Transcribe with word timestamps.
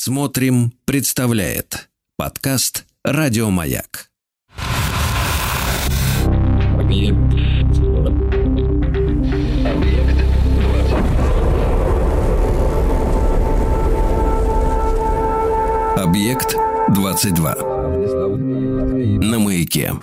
Смотрим, 0.00 0.72
представляет 0.84 1.88
подкаст 2.16 2.86
Радиомаяк. 3.02 4.12
Объект 15.96 16.54
22. 16.94 17.54
На 19.20 19.38
маяке. 19.40 19.94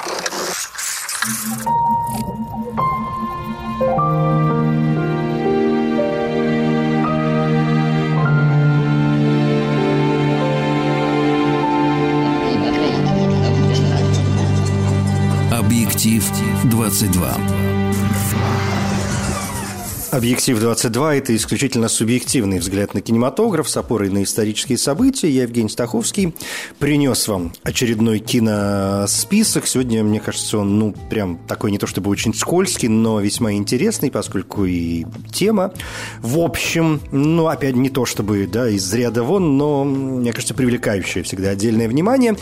Объектив 16.05 16.65
22. 16.65 17.37
Объектив 20.11 20.59
22– 20.59 21.15
это 21.17 21.35
исключительно 21.35 21.87
субъективный 21.87 22.59
взгляд 22.59 22.93
на 22.93 23.01
кинематограф 23.01 23.67
с 23.67 23.75
опорой 23.75 24.11
на 24.11 24.21
исторические 24.21 24.77
события. 24.77 25.31
Я, 25.31 25.41
Евгений 25.41 25.67
Стаховский, 25.67 26.35
принес 26.77 27.27
вам 27.27 27.53
очередной 27.63 28.19
киносписок. 28.19 29.65
Сегодня, 29.65 30.03
мне 30.03 30.19
кажется, 30.19 30.59
он, 30.59 30.77
ну, 30.77 30.93
прям 31.09 31.39
такой 31.47 31.71
не 31.71 31.79
то 31.79 31.87
чтобы 31.87 32.11
очень 32.11 32.35
скользкий, 32.35 32.87
но 32.87 33.19
весьма 33.19 33.53
интересный, 33.53 34.11
поскольку 34.11 34.63
и 34.65 35.05
тема, 35.33 35.73
в 36.19 36.37
общем, 36.37 37.01
ну, 37.11 37.47
опять 37.47 37.75
не 37.75 37.89
то 37.89 38.05
чтобы, 38.05 38.45
да, 38.45 38.69
из 38.69 38.93
ряда 38.93 39.23
вон, 39.23 39.57
но, 39.57 39.83
мне 39.83 40.33
кажется, 40.33 40.53
привлекающая 40.53 41.23
всегда 41.23 41.49
отдельное 41.49 41.89
внимание. 41.89 42.35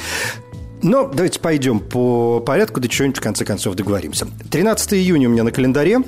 Но 0.84 1.08
давайте 1.08 1.40
пойдем 1.40 1.80
по 1.80 2.40
порядку, 2.42 2.82
да 2.82 2.90
что-нибудь 2.90 3.18
в 3.18 3.22
конце 3.22 3.46
концов 3.46 3.76
договоримся. 3.76 4.28
13 4.52 4.94
июня 4.94 5.30
у 5.30 5.32
меня 5.32 5.44
на 5.44 5.52
календаре. 5.52 6.02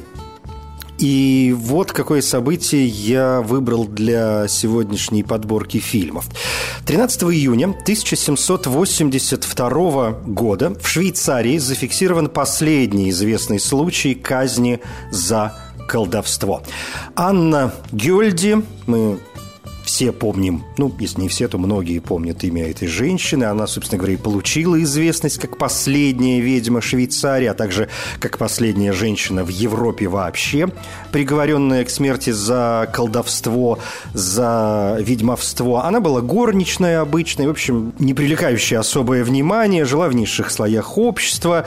И 0.98 1.54
вот 1.58 1.92
какое 1.92 2.22
событие 2.22 2.86
я 2.86 3.42
выбрал 3.42 3.84
для 3.86 4.48
сегодняшней 4.48 5.24
подборки 5.24 5.80
фильмов. 5.80 6.26
13 6.86 7.24
июня 7.24 7.72
1782 7.72 10.12
года 10.26 10.74
в 10.80 10.88
Швейцарии 10.88 11.58
зафиксирован 11.58 12.30
последний 12.30 13.10
известный 13.10 13.60
случай 13.60 14.16
казни 14.16 14.80
за 15.12 15.54
колдовство. 15.88 16.64
Анна 17.16 17.74
Гюльди, 17.92 18.64
мы 18.88 19.20
все 19.86 20.12
помним, 20.12 20.64
ну, 20.78 20.92
если 21.00 21.22
не 21.22 21.30
все, 21.30 21.48
то 21.48 21.58
многие 21.58 22.00
помнят 22.00 22.44
имя 22.44 22.70
этой 22.70 22.88
женщины. 22.88 23.44
Она, 23.46 23.68
собственно 23.68 24.00
говоря, 24.00 24.16
и 24.16 24.18
получила 24.18 24.82
известность 24.82 25.38
как 25.38 25.58
последняя 25.58 26.42
ведьма 26.42 26.82
Швейцарии, 26.82 27.46
а 27.46 27.54
также 27.54 27.88
как 28.20 28.38
последняя 28.38 28.92
женщина 28.92 29.44
в 29.44 29.50
Европе 29.50 30.08
вообще, 30.08 30.70
приговоренная 31.12 31.86
к 31.86 31.90
смерти 31.90 32.32
за 32.32 32.90
колдовство, 32.92 33.80
за 34.14 34.98
ведьмовство. 35.00 35.86
Она 35.86 36.00
была 36.00 36.22
горничная 36.22 37.02
обычной, 37.02 37.48
в 37.48 37.52
общем, 37.52 37.94
не 38.00 38.14
привлекающая 38.14 38.80
особое 38.80 39.24
внимание, 39.24 39.86
жила 39.86 40.10
в 40.10 40.16
низших 40.16 40.50
слоях 40.50 40.98
общества, 40.98 41.66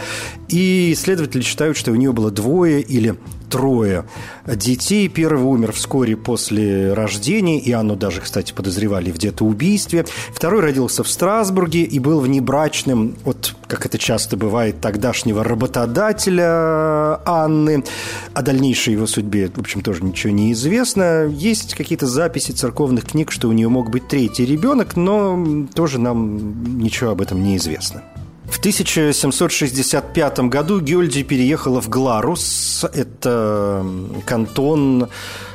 и 0.49 0.93
исследователи 0.93 1.43
считают, 1.43 1.77
что 1.77 1.93
у 1.93 1.95
нее 1.95 2.13
было 2.13 2.31
двое 2.31 2.81
или 2.81 3.17
трое 3.49 4.05
детей. 4.47 5.09
Первый 5.09 5.45
умер 5.45 5.73
вскоре 5.73 6.17
после 6.17 6.93
рождения, 6.93 7.59
и 7.59 7.73
Анну 7.73 7.97
даже, 8.09 8.23
кстати, 8.23 8.55
подозревали 8.55 9.11
в 9.11 9.17
где-то 9.17 9.45
убийстве. 9.45 10.07
Второй 10.33 10.63
родился 10.63 11.05
в 11.05 11.11
Страсбурге 11.11 11.83
и 11.83 11.99
был 11.99 12.21
внебрачным 12.21 13.17
от, 13.27 13.55
как 13.67 13.85
это 13.85 13.99
часто 13.99 14.39
бывает, 14.39 14.81
тогдашнего 14.81 15.45
работодателя 15.45 17.21
Анны. 17.27 17.85
О 18.33 18.41
дальнейшей 18.41 18.95
его 18.95 19.07
судьбе, 19.07 19.51
в 19.55 19.59
общем, 19.59 19.83
тоже 19.83 20.03
ничего 20.03 20.33
не 20.33 20.53
известно. 20.53 21.27
Есть 21.27 21.75
какие-то 21.75 22.07
записи 22.07 22.53
церковных 22.53 23.05
книг, 23.05 23.31
что 23.31 23.49
у 23.49 23.53
нее 23.53 23.69
мог 23.69 23.91
быть 23.91 24.09
третий 24.09 24.47
ребенок, 24.47 24.97
но 24.97 25.67
тоже 25.75 26.01
нам 26.01 26.79
ничего 26.79 27.11
об 27.11 27.21
этом 27.21 27.43
не 27.43 27.59
известно. 27.59 28.03
В 28.51 28.59
1765 28.59 30.39
году 30.41 30.81
Гёльди 30.81 31.23
переехала 31.23 31.81
в 31.81 31.89
Гларус. 31.89 32.85
Это 32.93 33.87
кантон 34.25 35.09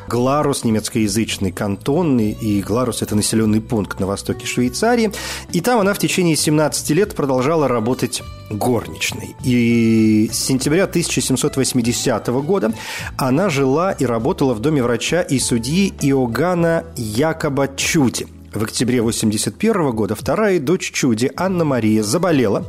Гларус, 0.08 0.64
немецкоязычный 0.64 1.52
кантон, 1.52 2.20
и 2.20 2.62
Гларус– 2.62 3.02
это 3.02 3.16
населенный 3.16 3.62
пункт 3.62 4.00
на 4.00 4.06
востоке 4.06 4.46
Швейцарии. 4.46 5.12
И 5.52 5.62
там 5.62 5.80
она 5.80 5.94
в 5.94 5.98
течение 5.98 6.36
17 6.36 6.92
лет 6.92 7.16
продолжала 7.16 7.68
работать 7.68 8.22
горничной. 8.50 9.36
И 9.44 10.30
с 10.32 10.38
сентября 10.38 10.84
1780 10.84 12.28
года 12.28 12.74
она 13.18 13.50
жила 13.50 13.92
и 13.92 14.06
работала 14.06 14.54
в 14.54 14.60
доме 14.60 14.84
врача 14.84 15.22
и 15.22 15.40
судьи 15.40 15.94
Иоганна 16.02 16.84
Якоба 16.96 17.70
Чути– 17.76 18.28
в 18.54 18.64
октябре 18.64 19.00
1981 19.00 19.92
года 19.92 20.16
вторая 20.16 20.60
дочь 20.60 20.92
Чуди, 20.92 21.32
Анна 21.36 21.66
Мария, 21.66 22.04
заболела. 22.04 22.66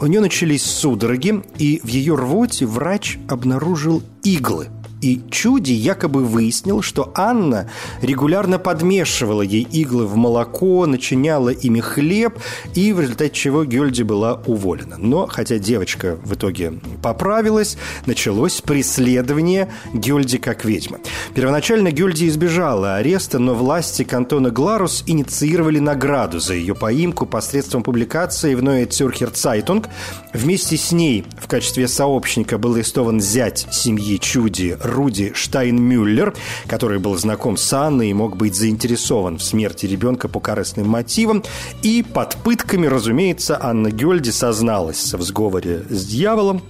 У 0.00 0.06
нее 0.06 0.20
начались 0.20 0.64
судороги, 0.64 1.42
и 1.58 1.80
в 1.82 1.88
ее 1.88 2.14
рвоте 2.14 2.66
врач 2.66 3.18
обнаружил 3.28 4.02
иглы– 4.22 4.68
и 5.00 5.20
Чуди 5.30 5.72
якобы 5.72 6.24
выяснил, 6.24 6.82
что 6.82 7.12
Анна 7.14 7.70
регулярно 8.02 8.58
подмешивала 8.58 9.42
ей 9.42 9.62
иглы 9.62 10.06
в 10.06 10.16
молоко, 10.16 10.86
начиняла 10.86 11.50
ими 11.50 11.80
хлеб, 11.80 12.38
и 12.74 12.92
в 12.92 13.00
результате 13.00 13.34
чего 13.34 13.64
Гюльди 13.64 14.02
была 14.02 14.40
уволена. 14.46 14.96
Но, 14.98 15.26
хотя 15.26 15.58
девочка 15.58 16.18
в 16.24 16.34
итоге 16.34 16.74
поправилась, 17.02 17.76
началось 18.06 18.60
преследование 18.60 19.68
Гюльди 19.92 20.38
как 20.38 20.64
ведьмы. 20.64 20.98
Первоначально 21.34 21.90
Гюльди 21.90 22.28
избежала 22.28 22.96
ареста, 22.96 23.38
но 23.38 23.54
власти 23.54 24.02
кантона 24.02 24.50
Гларус 24.50 25.04
инициировали 25.06 25.78
награду 25.78 26.40
за 26.40 26.54
ее 26.54 26.74
поимку 26.74 27.26
посредством 27.26 27.82
публикации 27.82 28.54
в 28.54 28.62
Neue 28.62 28.88
Zürcher 28.88 29.32
Zeitung. 29.32 29.86
Вместе 30.32 30.76
с 30.76 30.92
ней 30.92 31.24
в 31.40 31.46
качестве 31.46 31.88
сообщника 31.88 32.58
был 32.58 32.74
арестован 32.74 33.20
зять 33.20 33.66
семьи 33.70 34.18
Чуди 34.18 34.76
Руди 34.88 35.32
Штайнмюллер, 35.34 36.34
который 36.66 36.98
был 36.98 37.16
знаком 37.16 37.56
с 37.56 37.72
Анной 37.72 38.10
и 38.10 38.14
мог 38.14 38.36
быть 38.36 38.56
заинтересован 38.56 39.38
в 39.38 39.42
смерти 39.42 39.86
ребенка 39.86 40.28
по 40.28 40.40
корыстным 40.40 40.88
мотивам. 40.88 41.44
И 41.82 42.02
под 42.02 42.36
пытками, 42.36 42.86
разумеется, 42.86 43.58
Анна 43.60 43.90
Гёльди 43.90 44.30
созналась 44.30 45.12
в 45.14 45.22
сговоре 45.22 45.84
с 45.88 46.06
дьяволом, 46.06 46.62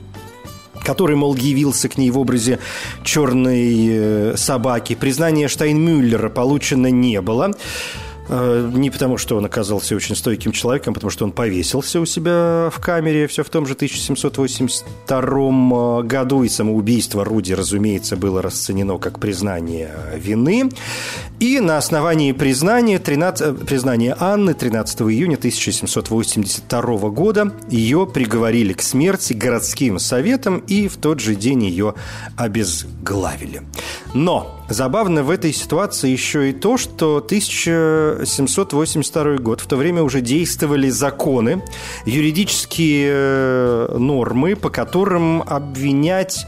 который, 0.84 1.16
мол, 1.16 1.34
явился 1.34 1.88
к 1.88 1.98
ней 1.98 2.10
в 2.10 2.18
образе 2.18 2.58
черной 3.04 3.88
э, 3.90 4.34
собаки. 4.36 4.94
Признание 4.94 5.48
Штайнмюллера 5.48 6.28
получено 6.28 6.90
не 6.90 7.20
было. 7.20 7.52
Э, 8.28 8.70
не 8.72 8.90
потому, 8.90 9.16
что 9.16 9.36
он 9.36 9.46
оказался 9.46 9.96
очень 9.96 10.14
стойким 10.14 10.52
человеком, 10.52 10.92
а 10.92 10.94
потому 10.94 11.10
что 11.10 11.24
он 11.24 11.32
повесился 11.32 12.00
у 12.00 12.06
себя 12.06 12.70
в 12.70 12.78
камере 12.80 13.26
все 13.26 13.42
в 13.42 13.48
том 13.48 13.66
же 13.66 13.74
1782 13.74 16.02
году, 16.02 16.42
и 16.42 16.48
самоубийство 16.48 17.24
Руди, 17.24 17.52
разумеется, 17.52 18.16
было 18.16 18.42
расценено 18.42 18.98
как 18.98 19.18
признание 19.18 19.90
вины. 20.16 20.70
И 21.40 21.60
на 21.60 21.78
основании 21.78 22.32
признания, 22.32 22.98
13, 22.98 23.46
э, 23.46 23.54
признания 23.54 24.14
Анны 24.18 24.54
13 24.54 25.10
июня 25.10 25.36
1782 25.36 27.10
года 27.10 27.52
ее 27.70 28.06
приговорили 28.06 28.74
к 28.74 28.82
смерти 28.82 29.32
городским 29.32 29.98
советом 29.98 30.58
и 30.66 30.88
в 30.88 30.96
тот 30.96 31.20
же 31.20 31.34
день 31.34 31.64
ее 31.64 31.94
обезглавили. 32.36 33.62
Но 34.12 34.57
Забавно 34.68 35.22
в 35.22 35.30
этой 35.30 35.54
ситуации 35.54 36.10
еще 36.10 36.50
и 36.50 36.52
то, 36.52 36.76
что 36.76 37.16
1782 37.16 39.38
год, 39.38 39.62
в 39.62 39.66
то 39.66 39.76
время 39.76 40.02
уже 40.02 40.20
действовали 40.20 40.90
законы, 40.90 41.64
юридические 42.04 43.10
э, 43.10 43.96
нормы, 43.98 44.56
по 44.56 44.68
которым 44.68 45.40
обвинять 45.42 46.46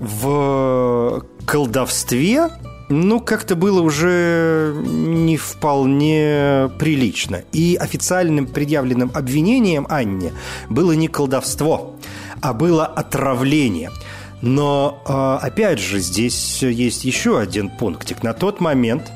в 0.00 1.24
колдовстве 1.46 2.48
ну, 2.88 3.20
как-то 3.20 3.54
было 3.54 3.80
уже 3.80 4.74
не 4.84 5.36
вполне 5.36 6.68
прилично. 6.78 7.42
И 7.52 7.76
официальным 7.80 8.46
предъявленным 8.46 9.12
обвинением 9.14 9.86
Анне 9.88 10.32
было 10.68 10.90
не 10.92 11.08
колдовство, 11.08 11.96
а 12.42 12.52
было 12.52 12.84
отравление– 12.84 13.90
но, 14.42 15.00
а, 15.06 15.38
опять 15.38 15.78
же, 15.78 16.00
здесь 16.00 16.62
есть 16.62 17.04
еще 17.04 17.38
один 17.38 17.70
пунктик. 17.70 18.24
На 18.24 18.34
тот 18.34 18.60
момент 18.60 19.10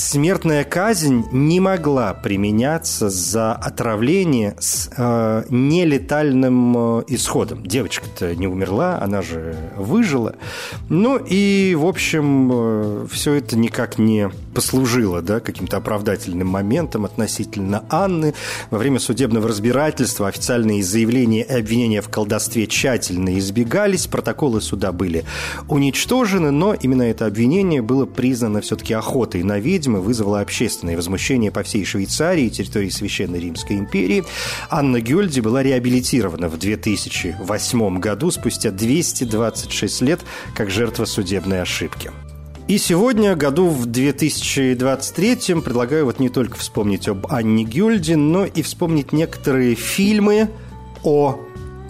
смертная 0.00 0.64
казнь 0.64 1.26
не 1.30 1.60
могла 1.60 2.14
применяться 2.14 3.10
за 3.10 3.52
отравление 3.52 4.56
с 4.58 4.90
э, 4.96 5.44
нелетальным 5.50 7.00
э, 7.00 7.04
исходом. 7.08 7.64
Девочка-то 7.66 8.34
не 8.34 8.46
умерла, 8.46 8.98
она 9.00 9.20
же 9.20 9.54
выжила. 9.76 10.36
Ну 10.88 11.18
и, 11.18 11.76
в 11.78 11.86
общем, 11.86 12.50
э, 12.52 13.06
все 13.10 13.34
это 13.34 13.56
никак 13.56 13.98
не 13.98 14.30
послужило 14.54 15.22
да, 15.22 15.40
каким-то 15.40 15.76
оправдательным 15.76 16.48
моментом 16.48 17.04
относительно 17.04 17.84
Анны. 17.90 18.34
Во 18.70 18.78
время 18.78 18.98
судебного 18.98 19.48
разбирательства 19.48 20.28
официальные 20.28 20.82
заявления 20.82 21.42
и 21.42 21.52
обвинения 21.52 22.00
в 22.00 22.08
колдовстве 22.08 22.66
тщательно 22.66 23.38
избегались, 23.38 24.06
протоколы 24.06 24.60
суда 24.60 24.92
были 24.92 25.24
уничтожены, 25.68 26.50
но 26.50 26.74
именно 26.74 27.02
это 27.02 27.26
обвинение 27.26 27.82
было 27.82 28.06
признано 28.06 28.60
все-таки 28.62 28.94
охотой 28.94 29.42
на 29.42 29.58
ведьмы, 29.90 30.00
вызвало 30.00 30.40
общественное 30.40 30.96
возмущение 30.96 31.50
по 31.50 31.62
всей 31.62 31.84
Швейцарии 31.84 32.44
и 32.44 32.50
территории 32.50 32.90
Священной 32.90 33.40
Римской 33.40 33.76
империи. 33.76 34.24
Анна 34.70 35.00
Гюльди 35.00 35.40
была 35.40 35.62
реабилитирована 35.62 36.48
в 36.48 36.58
2008 36.58 37.98
году, 37.98 38.30
спустя 38.30 38.70
226 38.70 40.02
лет, 40.02 40.20
как 40.54 40.70
жертва 40.70 41.04
судебной 41.04 41.62
ошибки. 41.62 42.10
И 42.68 42.78
сегодня, 42.78 43.34
году 43.34 43.68
в 43.68 43.86
2023, 43.86 45.60
предлагаю 45.60 46.04
вот 46.04 46.20
не 46.20 46.28
только 46.28 46.56
вспомнить 46.56 47.08
об 47.08 47.26
Анне 47.26 47.64
Гюльде, 47.64 48.16
но 48.16 48.44
и 48.44 48.62
вспомнить 48.62 49.12
некоторые 49.12 49.74
фильмы 49.74 50.50
о 51.02 51.40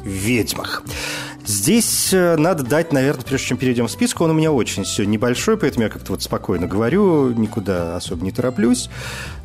ведьмах. 0.04 0.82
Здесь 1.46 2.12
э, 2.12 2.36
надо 2.36 2.62
дать, 2.62 2.92
наверное, 2.92 3.24
прежде 3.24 3.48
чем 3.48 3.56
перейдем 3.56 3.86
в 3.86 3.90
список, 3.90 4.20
он 4.20 4.30
у 4.30 4.34
меня 4.34 4.52
очень 4.52 4.84
все 4.84 5.04
небольшой, 5.04 5.56
поэтому 5.56 5.84
я 5.84 5.90
как-то 5.90 6.12
вот 6.12 6.22
спокойно 6.22 6.66
говорю, 6.66 7.30
никуда 7.30 7.96
особо 7.96 8.24
не 8.24 8.30
тороплюсь. 8.30 8.90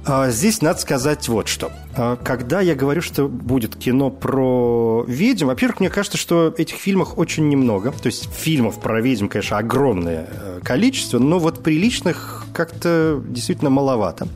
А, 0.07 0.29
здесь 0.29 0.61
надо 0.61 0.79
сказать 0.79 1.27
вот 1.27 1.47
что. 1.47 1.71
А, 1.95 2.15
когда 2.17 2.61
я 2.61 2.75
говорю, 2.75 3.01
что 3.01 3.27
будет 3.27 3.75
кино 3.75 4.11
про 4.11 5.03
ведьм, 5.07 5.47
во-первых, 5.47 5.79
мне 5.79 5.89
кажется, 5.89 6.17
что 6.17 6.53
этих 6.55 6.75
фильмов 6.75 7.13
очень 7.17 7.49
немного. 7.49 7.91
То 7.91 8.07
есть 8.07 8.29
фильмов 8.31 8.79
про 8.79 9.01
ведьм, 9.01 9.27
конечно, 9.27 9.57
огромное 9.57 10.29
э, 10.29 10.59
количество, 10.63 11.17
но 11.17 11.39
вот 11.39 11.63
приличных 11.63 12.45
как-то 12.53 13.21
действительно 13.27 13.71
маловато. 13.71 14.27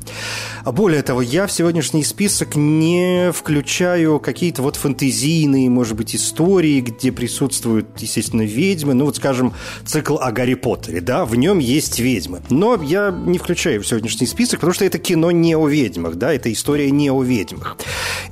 А 0.64 0.72
более 0.72 1.02
того, 1.04 1.22
я 1.22 1.48
в 1.48 1.52
сегодняшний 1.52 2.04
список 2.04 2.56
не 2.56 3.32
включаю 3.32 4.20
какие-то 4.20 4.62
вот 4.62 4.76
фантазийные, 4.76 5.70
может 5.70 5.96
быть, 5.96 6.16
истории, 6.16 6.82
где 6.82 7.12
присутствуют, 7.12 7.88
естественно, 7.98 8.42
ведьмы. 8.42 8.94
Ну, 8.94 9.06
вот, 9.06 9.18
скажем, 9.18 9.54
цикл 9.86 10.18
о 10.18 10.32
Гарри 10.32 10.56
Поттере, 10.56 11.02
да, 11.02 11.26
в 11.26 11.36
нем 11.36 11.60
есть 11.60 12.00
ведьмы. 12.00 12.42
Но 12.50 12.82
я 12.82 13.12
не 13.12 13.38
включаю 13.38 13.82
в 13.82 13.88
сегодняшний 13.88 14.28
список, 14.28 14.60
потому 14.60 14.74
что 14.74 14.86
это 14.86 14.98
кино 14.98 15.32
не 15.32 15.56
о 15.60 15.68
ведьмах, 15.68 16.16
да, 16.16 16.34
это 16.34 16.52
история 16.52 16.90
не 16.92 17.12
о 17.12 17.22
ведьмах. 17.22 17.78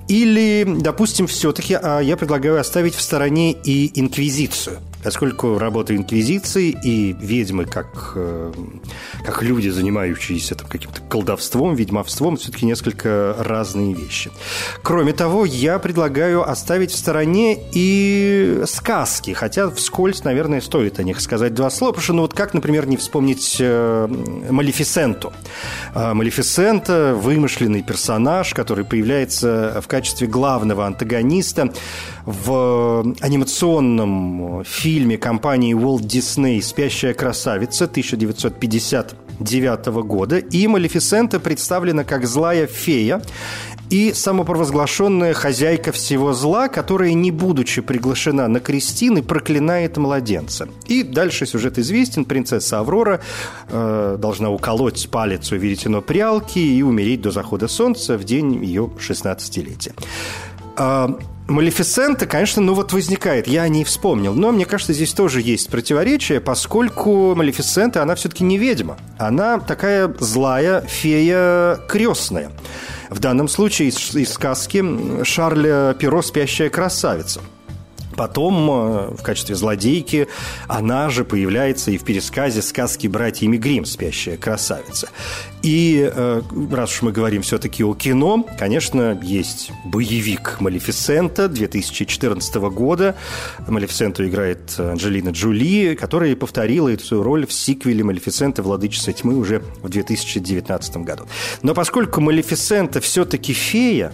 Или, 0.07 0.65
допустим, 0.67 1.27
все-таки 1.27 1.73
а 1.75 1.99
я 1.99 2.17
предлагаю 2.17 2.59
оставить 2.59 2.95
в 2.95 3.01
стороне 3.01 3.51
и 3.51 3.99
инквизицию. 3.99 4.79
Поскольку 5.07 5.57
работа 5.57 5.95
инквизиции 5.95 6.77
и 6.83 7.13
ведьмы 7.13 7.63
как, 7.63 8.11
э, 8.15 8.51
как 9.23 9.41
люди, 9.41 9.69
занимающиеся 9.69 10.55
там, 10.55 10.67
каким-то 10.67 10.99
колдовством, 10.99 11.75
ведьмовством, 11.75 12.35
все-таки 12.35 12.65
несколько 12.65 13.33
разные 13.39 13.93
вещи. 13.93 14.31
Кроме 14.83 15.13
того, 15.13 15.45
я 15.45 15.79
предлагаю 15.79 16.43
оставить 16.49 16.91
в 16.91 16.97
стороне 16.97 17.57
и 17.71 18.63
сказки, 18.65 19.31
хотя 19.31 19.69
вскользь, 19.69 20.25
наверное, 20.25 20.59
стоит 20.59 20.99
о 20.99 21.03
них 21.03 21.21
сказать 21.21 21.53
два 21.53 21.69
слова, 21.69 21.93
потому 21.93 22.03
что, 22.03 22.13
ну 22.13 22.21
вот 22.23 22.33
как, 22.33 22.53
например, 22.53 22.85
не 22.85 22.97
вспомнить 22.97 23.55
э, 23.61 24.07
Малефисенту. 24.49 25.31
Э, 25.95 26.13
Малефисента– 26.13 27.15
вымышленный 27.15 27.81
персонаж, 27.81 28.53
который 28.53 28.83
появляется 28.83 29.81
в 29.81 29.87
качестве 29.87 30.27
главного 30.27 30.85
антагониста 30.85 31.71
в 32.25 33.15
анимационном 33.21 34.65
фильме 34.65 34.96
компании 35.17 35.75
Walt 35.75 36.01
Disney 36.01 36.61
«Спящая 36.61 37.13
красавица» 37.13 37.85
1959 37.85 39.85
года. 40.03 40.37
И 40.37 40.67
Малефисента 40.67 41.39
представлена 41.39 42.03
как 42.03 42.25
злая 42.25 42.67
фея 42.67 43.21
и 43.89 44.13
самопровозглашенная 44.13 45.33
хозяйка 45.33 45.91
всего 45.91 46.33
зла, 46.33 46.67
которая, 46.67 47.13
не 47.13 47.31
будучи 47.31 47.81
приглашена 47.81 48.47
на 48.47 48.59
крестины, 48.59 49.23
проклинает 49.23 49.97
младенца. 49.97 50.67
И 50.87 51.03
дальше 51.03 51.45
сюжет 51.45 51.79
известен. 51.79 52.25
Принцесса 52.25 52.79
Аврора 52.79 53.21
э, 53.69 54.17
должна 54.19 54.49
уколоть 54.49 55.07
палец 55.09 55.51
у 55.51 55.55
веретено 55.55 56.01
прялки 56.01 56.59
и 56.59 56.81
умереть 56.81 57.21
до 57.21 57.31
захода 57.31 57.67
солнца 57.67 58.17
в 58.17 58.23
день 58.23 58.63
ее 58.63 58.89
16-летия. 58.97 59.93
Малефисента, 61.47 62.25
конечно, 62.25 62.61
ну 62.61 62.73
вот 62.73 62.91
возникает, 62.91 63.47
я 63.47 63.61
о 63.63 63.69
ней 63.69 63.85
вспомнил, 63.85 64.33
но 64.33 64.51
мне 64.51 64.65
кажется, 64.65 64.91
здесь 64.91 65.13
тоже 65.13 65.41
есть 65.41 65.69
противоречие, 65.69 66.41
поскольку 66.41 67.35
Малефисента, 67.35 68.01
она 68.01 68.15
все-таки 68.15 68.43
не 68.43 68.57
ведьма, 68.57 68.97
она 69.17 69.57
такая 69.59 70.13
злая 70.19 70.81
фея 70.81 71.79
крестная. 71.87 72.51
В 73.09 73.19
данном 73.19 73.47
случае 73.47 73.89
из, 73.89 74.13
из 74.13 74.33
сказки 74.33 74.83
Шарля 75.23 75.95
Перо 75.97 76.21
«Спящая 76.21 76.69
красавица». 76.69 77.39
Потом 78.17 78.69
э, 78.69 79.15
в 79.15 79.21
качестве 79.21 79.55
злодейки 79.55 80.27
она 80.67 81.09
же 81.09 81.23
появляется 81.23 81.91
и 81.91 81.97
в 81.97 82.03
пересказе 82.03 82.63
сказки 82.63 83.05
«Братьями 83.05 83.57
Гримм. 83.57 83.85
Спящая 83.85 84.37
красавица». 84.37 85.09
И 85.61 86.09
э, 86.11 86.41
раз 86.71 86.93
уж 86.93 87.01
мы 87.03 87.11
говорим 87.11 87.43
все-таки 87.43 87.83
о 87.83 87.93
кино, 87.93 88.45
конечно, 88.57 89.19
есть 89.21 89.71
боевик 89.85 90.57
«Малефисента» 90.59 91.47
2014 91.47 92.55
года. 92.55 93.15
Малефисенту 93.67 94.25
играет 94.27 94.73
Анджелина 94.79 95.29
Джоли, 95.29 95.95
которая 95.95 96.35
повторила 96.35 96.89
эту 96.89 97.21
роль 97.21 97.45
в 97.45 97.53
сиквеле 97.53 98.03
«Малефисента. 98.03 98.63
Владычица 98.63 99.13
тьмы» 99.13 99.35
уже 99.35 99.61
в 99.83 99.89
2019 99.89 100.97
году. 100.97 101.27
Но 101.61 101.75
поскольку 101.75 102.19
Малефисента 102.19 102.99
все-таки 102.99 103.53
фея, 103.53 104.11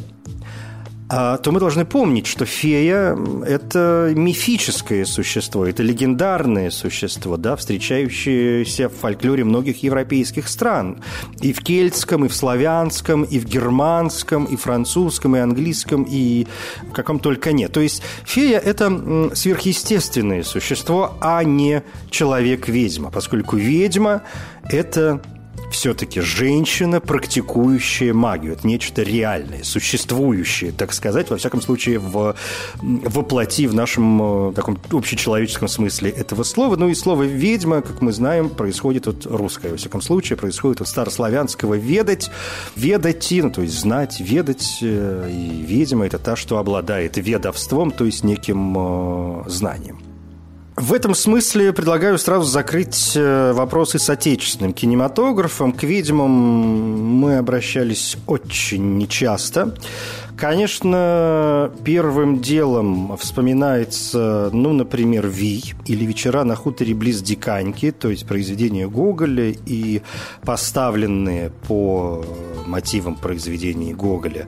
то 1.14 1.52
мы 1.52 1.60
должны 1.60 1.86
помнить, 1.86 2.26
что 2.26 2.46
фея– 2.46 3.16
это 3.46 4.12
мифическое 4.16 5.06
существо, 5.06 5.66
это 5.66 5.84
легендарное 5.84 6.72
существо, 6.72 7.38
да, 7.38 7.56
встречающееся 7.56 8.90
в 8.90 8.94
фольклоре 8.94 9.44
многих 9.44 9.84
европейских 9.84 10.48
стран. 10.48 11.04
И 11.40 11.54
в 11.54 11.62
кельтском, 11.62 12.26
и 12.26 12.28
в 12.30 12.34
славянском, 12.34 13.24
и 13.24 13.38
в 13.38 13.46
германском, 13.46 14.46
и 14.46 14.56
французском, 14.56 15.36
и 15.36 15.40
английском, 15.40 16.08
и 16.10 16.48
в 16.90 16.94
каком 16.94 17.20
только 17.20 17.52
нет. 17.52 17.72
То 17.72 17.82
есть 17.82 18.02
фея– 18.26 18.58
это 18.66 19.30
сверхъестественное 19.36 20.42
существо, 20.42 21.16
а 21.22 21.44
не 21.44 21.84
человек-ведьма, 22.10 23.12
поскольку 23.12 23.56
ведьма– 23.58 24.24
это 24.70 25.22
все-таки 25.74 26.22
женщина, 26.22 27.02
практикующая 27.02 28.14
магию. 28.14 28.54
Это 28.54 28.66
нечто 28.66 29.02
реальное, 29.02 29.64
существующее, 29.64 30.72
так 30.72 30.94
сказать, 30.94 31.30
во 31.30 31.38
всяком 31.38 31.62
случае, 31.62 32.00
в, 32.00 32.36
воплоти 32.82 33.68
в 33.68 33.74
нашем 33.74 34.50
э, 34.50 34.54
таком 34.54 34.78
общечеловеческом 34.92 35.68
смысле 35.68 36.12
этого 36.12 36.44
слова. 36.44 36.78
Ну 36.78 36.90
и 36.90 36.94
слово 36.94 37.24
«ведьма», 37.24 37.82
как 37.82 38.02
мы 38.02 38.12
знаем, 38.12 38.50
происходит 38.50 39.08
от 39.08 39.26
русское, 39.26 39.72
во 39.72 39.78
всяком 39.78 40.02
случае, 40.02 40.38
происходит 40.38 40.82
от 40.82 40.88
старославянского 40.88 41.74
«ведать», 41.74 42.30
«ведати», 42.76 43.42
ну, 43.42 43.50
то 43.50 43.62
есть 43.62 43.78
знать, 43.78 44.20
ведать, 44.20 44.78
э, 44.82 45.30
и 45.30 45.62
ведьма– 45.64 46.06
это 46.08 46.20
та, 46.20 46.36
что 46.36 46.60
обладает 46.60 47.18
ведовством, 47.18 47.92
то 47.92 48.06
есть 48.06 48.24
неким 48.24 48.76
э, 48.78 49.50
знанием. 49.50 50.13
В 50.76 50.92
этом 50.94 51.14
смысле 51.14 51.72
предлагаю 51.72 52.18
сразу 52.18 52.46
закрыть 52.46 53.14
э, 53.16 53.54
вопросы 53.54 54.00
с 54.00 54.10
отечественным 54.10 54.74
кинематографом. 54.74 55.72
К 55.72 55.84
ведьмам 55.84 56.32
мы 56.32 57.38
обращались 57.38 58.18
очень 58.26 58.98
нечасто. 58.98 59.76
Конечно, 60.36 61.72
первым 61.84 62.42
делом 62.42 63.16
вспоминается, 63.18 64.50
ну, 64.52 64.74
например, 64.74 65.28
«Вий» 65.28 65.76
или 65.86 66.06
«Вечера 66.06 66.44
на 66.44 66.56
хуторе 66.56 66.96
близ 66.96 67.22
Диканьки», 67.22 67.92
то 67.92 68.10
есть 68.10 68.26
произведения 68.26 68.88
Гоголя 68.88 69.54
и 69.68 70.02
поставленные 70.42 71.52
по 71.68 72.26
мотивам 72.66 73.16
произведений 73.16 73.94
Гоголя 73.94 74.48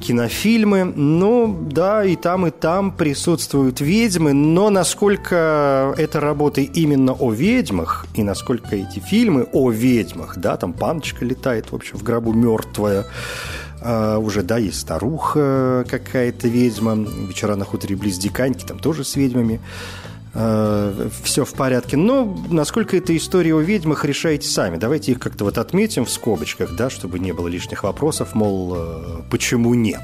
кинофильмы. 0.00 0.84
Ну, 0.84 1.66
да, 1.70 2.04
и 2.04 2.16
там, 2.16 2.46
и 2.46 2.50
там 2.50 2.92
присутствуют 2.92 3.80
ведьмы, 3.80 4.32
но 4.32 4.70
насколько 4.70 5.94
эта 5.96 6.20
работа 6.20 6.60
именно 6.60 7.12
о 7.12 7.32
ведьмах, 7.32 8.06
и 8.14 8.22
насколько 8.22 8.76
эти 8.76 8.98
фильмы 8.98 9.46
о 9.52 9.70
ведьмах, 9.70 10.38
да, 10.38 10.56
там 10.56 10.72
паночка 10.72 11.24
летает, 11.24 11.72
в 11.72 11.74
общем, 11.74 11.98
в 11.98 12.02
гробу 12.02 12.32
мертвая, 12.32 13.04
а, 13.80 14.18
уже, 14.18 14.42
да, 14.42 14.58
есть 14.58 14.80
старуха 14.80 15.84
какая-то 15.88 16.48
ведьма, 16.48 16.94
вечера 16.94 17.54
на 17.54 17.64
хуторе 17.64 17.96
близ 17.96 18.18
Диканьки, 18.18 18.64
там 18.64 18.78
тоже 18.78 19.04
с 19.04 19.16
ведьмами 19.16 19.60
э, 20.34 21.08
все 21.22 21.44
в 21.44 21.52
порядке. 21.54 21.96
Но 21.96 22.36
насколько 22.50 22.96
это 22.96 23.16
история 23.16 23.54
о 23.54 23.60
ведьмах, 23.60 24.04
решайте 24.04 24.48
сами. 24.48 24.76
Давайте 24.76 25.12
их 25.12 25.20
как-то 25.20 25.44
вот 25.44 25.58
отметим 25.58 26.04
в 26.04 26.10
скобочках, 26.10 26.76
да, 26.76 26.90
чтобы 26.90 27.18
не 27.18 27.32
было 27.32 27.48
лишних 27.48 27.82
вопросов, 27.84 28.34
мол, 28.34 28.74
э, 28.76 29.22
почему 29.30 29.74
не. 29.74 29.98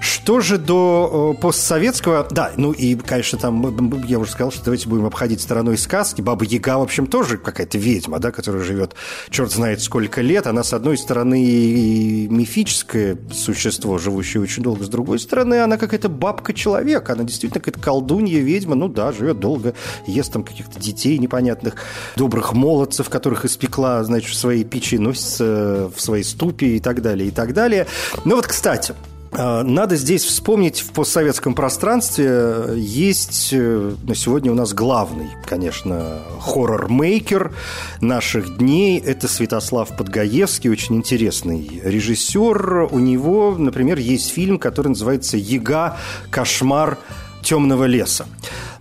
Что 0.00 0.40
же 0.40 0.58
до 0.58 1.34
э, 1.36 1.40
постсоветского... 1.40 2.26
Да, 2.30 2.52
ну 2.56 2.72
и, 2.72 2.94
конечно, 2.94 3.38
там, 3.38 4.04
я 4.06 4.18
уже 4.18 4.30
сказал, 4.30 4.52
что 4.52 4.64
давайте 4.64 4.88
будем 4.88 5.06
обходить 5.06 5.40
стороной 5.40 5.78
сказки. 5.78 6.20
Баба 6.20 6.44
Яга, 6.44 6.78
в 6.78 6.82
общем, 6.82 7.06
тоже 7.06 7.38
какая-то 7.38 7.78
ведьма, 7.78 8.18
да, 8.18 8.30
которая 8.30 8.62
живет 8.62 8.94
черт 9.30 9.52
знает 9.52 9.82
сколько 9.82 10.20
лет. 10.20 10.46
Она, 10.46 10.62
с 10.62 10.72
одной 10.72 10.98
стороны, 10.98 12.28
мифическое 12.28 13.18
существо, 13.32 13.98
живущее 13.98 14.42
очень 14.42 14.62
долго, 14.62 14.84
с 14.84 14.88
другой 14.88 15.18
стороны, 15.18 15.62
она 15.62 15.76
какая-то 15.76 16.08
бабка-человек. 16.08 17.08
Она 17.10 17.24
действительно 17.24 17.60
какая-то 17.60 17.80
колдунья, 17.80 18.40
ведьма, 18.40 18.74
ну 18.74 18.88
да, 18.88 19.12
живет 19.12 19.40
долго, 19.40 19.73
ест 20.06 20.32
там 20.32 20.44
каких-то 20.44 20.80
детей 20.80 21.18
непонятных, 21.18 21.76
добрых 22.16 22.52
молодцев, 22.52 23.08
которых 23.08 23.44
испекла, 23.44 24.02
значит, 24.04 24.30
в 24.30 24.36
своей 24.36 24.64
печи, 24.64 24.98
носится 24.98 25.90
в 25.94 26.00
своей 26.00 26.24
ступе 26.24 26.76
и 26.76 26.80
так 26.80 27.02
далее, 27.02 27.28
и 27.28 27.30
так 27.30 27.52
далее. 27.52 27.86
Ну 28.24 28.36
вот, 28.36 28.46
кстати, 28.46 28.94
э, 29.32 29.62
надо 29.62 29.96
здесь 29.96 30.24
вспомнить, 30.24 30.80
в 30.80 30.92
постсоветском 30.92 31.54
пространстве 31.54 32.74
есть 32.76 33.50
э, 33.52 33.94
на 34.02 34.14
сегодня 34.14 34.52
у 34.52 34.54
нас 34.54 34.72
главный, 34.72 35.30
конечно, 35.46 36.18
хоррор-мейкер 36.40 37.52
наших 38.00 38.58
дней. 38.58 38.98
Это 38.98 39.28
Святослав 39.28 39.96
Подгаевский, 39.96 40.70
очень 40.70 40.96
интересный 40.96 41.80
режиссер. 41.82 42.88
У 42.90 42.98
него, 42.98 43.56
например, 43.58 43.98
есть 43.98 44.30
фильм, 44.30 44.58
который 44.58 44.88
называется 44.88 45.36
«Яга. 45.36 45.96
Кошмар 46.30 46.98
темного 47.44 47.84
леса. 47.84 48.26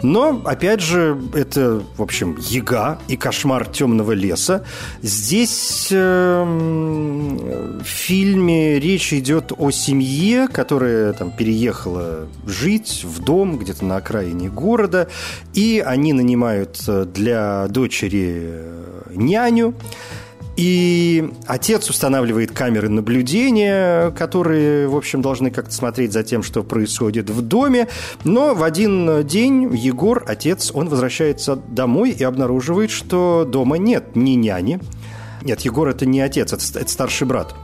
Но, 0.02 0.42
опять 0.46 0.82
же, 0.82 1.18
это, 1.34 1.84
в 1.98 2.02
общем, 2.02 2.38
яга 2.40 3.00
и 3.08 3.16
кошмар 3.16 3.66
темного 3.68 4.14
леса. 4.14 4.66
Здесь 5.02 5.90
э, 5.92 6.44
в 6.44 7.88
фильме 7.88 8.80
речь 8.80 9.14
идет 9.14 9.52
о 9.58 9.72
семье, 9.72 10.48
которая 10.48 11.14
там 11.14 11.32
переехала 11.32 12.28
жить 12.46 13.04
в 13.04 13.24
дом 13.24 13.58
где-то 13.58 13.86
на 13.86 13.98
окраине 13.98 14.50
города, 14.50 15.08
и 15.54 15.84
они 15.86 16.14
нанимают 16.14 16.84
для 17.14 17.68
дочери 17.68 18.64
няню. 19.16 19.76
И 20.56 21.32
отец 21.48 21.90
устанавливает 21.90 22.52
камеры 22.52 22.90
наблюдения, 22.90 24.12
которые, 24.12 24.88
в 24.88 24.96
общем, 24.96 25.22
должны 25.22 25.50
как-то 25.50 25.74
смотреть 25.74 26.14
за 26.14 26.24
тем, 26.24 26.44
что 26.44 26.64
происходит 26.64 27.30
в 27.30 27.42
доме. 27.42 27.88
Но 28.24 28.54
в 28.54 28.64
один 28.64 29.26
день 29.26 29.70
Егор, 29.76 30.24
отец, 30.28 30.72
он 30.74 30.90
возвращается 30.90 31.56
домой 31.56 32.12
и 32.12 32.24
обнаруживает, 32.24 32.92
что 32.92 33.48
дома 33.50 33.78
нет 33.78 34.16
ни 34.16 34.32
няни. 34.32 34.80
Нет, 35.42 35.62
Егор 35.62 35.88
это 35.88 36.06
не 36.06 36.22
отец, 36.22 36.54
это, 36.54 36.88
старший 36.88 37.28
брат 37.28 37.56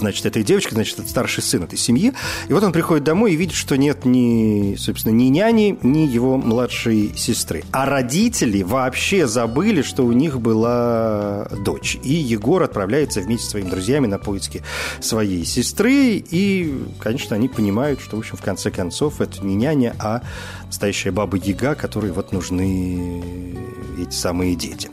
значит, 0.00 0.26
этой 0.26 0.42
девочки, 0.42 0.74
значит, 0.74 0.98
это 0.98 1.08
старший 1.08 1.42
сын 1.42 1.62
этой 1.62 1.78
семьи. 1.78 2.12
И 2.48 2.52
вот 2.52 2.62
он 2.62 2.72
приходит 2.72 3.04
домой 3.04 3.32
и 3.32 3.36
видит, 3.36 3.54
что 3.54 3.76
нет 3.76 4.04
ни, 4.04 4.76
собственно, 4.76 5.12
ни 5.12 5.24
няни, 5.24 5.78
ни 5.82 6.06
его 6.06 6.36
младшей 6.36 7.12
сестры. 7.16 7.64
А 7.72 7.86
родители 7.86 8.62
вообще 8.62 9.26
забыли, 9.26 9.82
что 9.82 10.04
у 10.04 10.12
них 10.12 10.40
была 10.40 11.48
дочь. 11.64 11.98
И 12.02 12.12
Егор 12.12 12.62
отправляется 12.62 13.20
вместе 13.20 13.46
с 13.46 13.50
своими 13.50 13.70
друзьями 13.70 14.06
на 14.06 14.18
поиски 14.18 14.62
своей 15.00 15.44
сестры. 15.44 16.24
И, 16.30 16.74
конечно, 16.98 17.36
они 17.36 17.48
понимают, 17.48 18.00
что, 18.00 18.16
в 18.16 18.20
общем, 18.20 18.36
в 18.36 18.42
конце 18.42 18.70
концов, 18.70 19.20
это 19.20 19.44
не 19.44 19.54
няня, 19.54 19.94
а 19.98 20.22
настоящая 20.66 21.10
баба 21.10 21.36
Яга, 21.36 21.74
которой 21.74 22.12
вот 22.12 22.32
нужны 22.32 23.22
эти 23.98 24.14
самые 24.14 24.54
дети. 24.56 24.90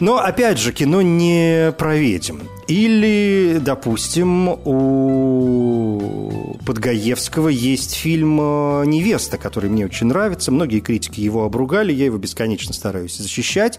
Но, 0.00 0.18
опять 0.18 0.58
же, 0.58 0.72
кино 0.72 1.02
не 1.02 1.72
про 1.78 1.96
ведьм. 1.96 2.38
Или, 2.68 3.58
допустим, 3.60 4.48
у 4.48 6.22
Подгаевского 6.64 7.48
есть 7.48 7.94
фильм 7.94 8.38
э, 8.40 8.84
«Невеста», 8.86 9.36
который 9.36 9.68
мне 9.68 9.84
очень 9.84 10.06
нравится. 10.06 10.52
Многие 10.52 10.80
критики 10.80 11.20
его 11.20 11.44
обругали, 11.44 11.92
я 11.92 12.06
его 12.06 12.18
бесконечно 12.18 12.72
стараюсь 12.72 13.16
защищать. 13.16 13.78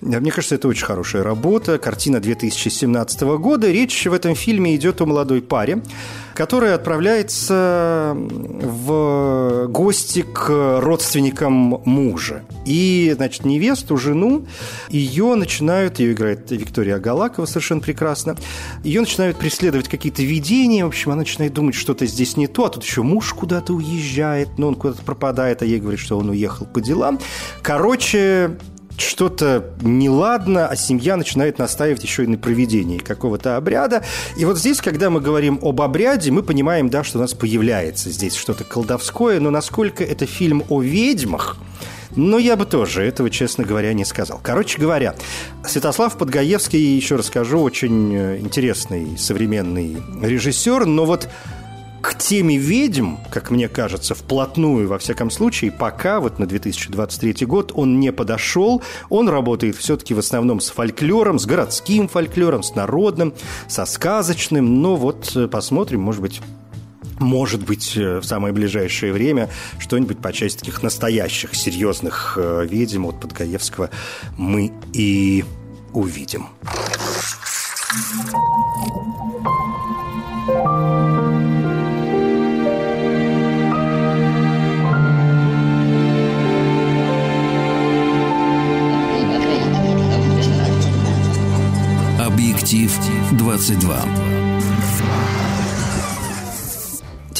Мне 0.00 0.30
кажется, 0.30 0.54
это 0.54 0.68
очень 0.68 0.84
хорошая 0.84 1.22
работа. 1.22 1.78
Картина 1.78 2.20
2017 2.20 3.22
года. 3.38 3.70
Речь 3.70 4.06
в 4.06 4.12
этом 4.12 4.34
фильме 4.34 4.74
идет 4.76 5.00
о 5.00 5.06
молодой 5.06 5.42
паре, 5.42 5.82
которая 6.34 6.74
отправляется 6.74 8.14
в 8.14 9.66
гости 9.68 10.22
к 10.22 10.80
родственникам 10.80 11.82
мужа. 11.84 12.42
И, 12.64 13.12
значит, 13.16 13.44
невесту, 13.44 13.96
жену, 13.96 14.46
ее 14.88 15.34
начинают, 15.34 15.98
ее 15.98 16.12
играет 16.12 16.50
Виктория 16.50 16.98
Галакова 16.98 17.46
совершенно 17.46 17.80
прекрасно, 17.80 18.36
ее 18.84 19.00
начинают 19.00 19.36
преследовать 19.36 19.88
какие-то 19.88 20.22
видения, 20.22 20.84
в 20.84 20.88
общем, 20.88 21.10
она 21.10 21.20
начинает 21.20 21.52
думать, 21.52 21.74
что-то 21.74 22.06
здесь 22.06 22.36
не 22.36 22.46
то, 22.46 22.66
а 22.66 22.68
тут 22.68 22.84
еще 22.84 23.02
муж 23.02 23.32
куда-то 23.32 23.72
уезжает, 23.72 24.58
но 24.58 24.68
он 24.68 24.74
куда-то 24.74 25.02
пропадает, 25.02 25.62
а 25.62 25.64
ей 25.64 25.80
говорит, 25.80 26.00
что 26.00 26.18
он 26.18 26.30
уехал 26.30 26.66
по 26.66 26.80
делам. 26.80 27.18
Короче, 27.62 28.56
что-то 28.96 29.70
неладно, 29.80 30.66
а 30.68 30.76
семья 30.76 31.16
начинает 31.16 31.58
настаивать 31.58 32.02
еще 32.02 32.24
и 32.24 32.26
на 32.26 32.38
проведении 32.38 32.98
какого-то 32.98 33.56
обряда. 33.56 34.04
И 34.36 34.44
вот 34.44 34.58
здесь, 34.58 34.80
когда 34.80 35.10
мы 35.10 35.20
говорим 35.20 35.58
об 35.62 35.80
обряде, 35.80 36.30
мы 36.30 36.42
понимаем, 36.42 36.88
да, 36.90 37.04
что 37.04 37.18
у 37.18 37.20
нас 37.20 37.34
появляется 37.34 38.10
здесь 38.10 38.34
что-то 38.34 38.64
колдовское, 38.64 39.40
но 39.40 39.50
насколько 39.50 40.04
это 40.04 40.26
фильм 40.26 40.64
о 40.68 40.82
ведьмах, 40.82 41.56
но 42.14 42.38
я 42.38 42.56
бы 42.56 42.66
тоже 42.66 43.02
этого, 43.02 43.30
честно 43.30 43.64
говоря, 43.64 43.92
не 43.94 44.04
сказал. 44.04 44.38
Короче 44.42 44.78
говоря, 44.78 45.14
Святослав 45.66 46.16
Подгаевский, 46.18 46.96
еще 46.96 47.16
расскажу, 47.16 47.60
очень 47.60 48.14
э, 48.14 48.38
интересный 48.38 49.16
современный 49.16 49.96
режиссер, 50.20 50.84
но 50.84 51.06
вот 51.06 51.28
к 52.02 52.18
теме 52.18 52.56
ведьм, 52.58 53.14
как 53.30 53.50
мне 53.50 53.68
кажется, 53.68 54.14
вплотную, 54.14 54.88
во 54.88 54.98
всяком 54.98 55.30
случае, 55.30 55.70
пока 55.70 56.20
вот 56.20 56.40
на 56.40 56.46
2023 56.46 57.46
год 57.46 57.70
он 57.74 58.00
не 58.00 58.12
подошел. 58.12 58.82
Он 59.08 59.28
работает 59.28 59.76
все-таки 59.76 60.12
в 60.12 60.18
основном 60.18 60.60
с 60.60 60.70
фольклором, 60.70 61.38
с 61.38 61.46
городским 61.46 62.08
фольклором, 62.08 62.64
с 62.64 62.74
народным, 62.74 63.32
со 63.68 63.86
сказочным. 63.86 64.82
Но 64.82 64.96
вот 64.96 65.34
э, 65.36 65.46
посмотрим, 65.46 66.00
может 66.00 66.22
быть, 66.22 66.40
может 67.20 67.64
быть, 67.64 67.96
э, 67.96 68.18
в 68.18 68.24
самое 68.24 68.52
ближайшее 68.52 69.12
время 69.12 69.48
что-нибудь 69.78 70.18
по 70.18 70.32
части 70.32 70.58
таких 70.58 70.82
настоящих, 70.82 71.54
серьезных 71.54 72.34
э, 72.36 72.66
ведьм 72.68 73.06
от 73.06 73.20
Подгаевского 73.20 73.90
мы 74.36 74.72
и 74.92 75.44
увидим. 75.92 76.48
Объектив 92.72 93.36
22. 93.36 94.21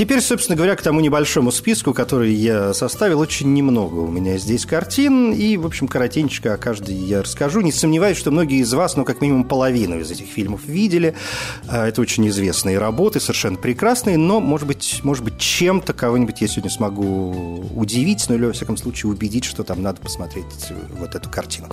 Теперь, 0.03 0.21
собственно 0.21 0.57
говоря, 0.57 0.75
к 0.75 0.83
тому 0.83 0.99
небольшому 0.99 1.53
списку, 1.53 1.95
который 1.95 2.35
я 2.35 2.75
составил, 2.75 3.21
очень 3.21 3.55
немного 3.55 4.01
у 4.01 4.09
меня 4.09 4.37
здесь 4.37 4.67
картин, 4.67 5.31
и, 5.33 5.57
в 5.57 5.65
общем, 5.65 5.87
коротенько 5.87 6.55
о 6.55 6.57
каждой 6.57 6.97
я 6.97 7.23
расскажу. 7.23 7.61
Не 7.61 7.71
сомневаюсь, 7.71 8.19
что 8.19 8.33
многие 8.33 8.59
из 8.63 8.75
вас, 8.75 8.97
ну, 8.97 9.05
как 9.05 9.21
минимум 9.21 9.45
половину 9.45 10.01
из 10.01 10.11
этих 10.11 10.27
фильмов 10.27 10.63
видели. 10.67 11.15
А, 11.69 11.87
это 11.87 12.01
очень 12.01 12.27
известные 12.31 12.79
работы, 12.79 13.21
совершенно 13.21 13.57
прекрасные, 13.57 14.19
но, 14.19 14.41
может 14.41 14.67
быть, 14.67 14.99
может 15.05 15.23
быть 15.23 15.39
чем-то 15.39 15.93
кого-нибудь 15.93 16.41
я 16.41 16.49
сегодня 16.49 16.73
смогу 16.73 17.65
удивить, 17.73 18.25
ну, 18.29 18.35
или, 18.35 18.47
во 18.47 18.53
всяком 18.53 18.77
случае, 18.77 19.13
убедить, 19.13 19.45
что 19.45 19.63
там 19.63 19.83
надо 19.83 20.01
посмотреть 20.01 20.47
вот 20.99 21.15
эту 21.15 21.31
картину. 21.31 21.69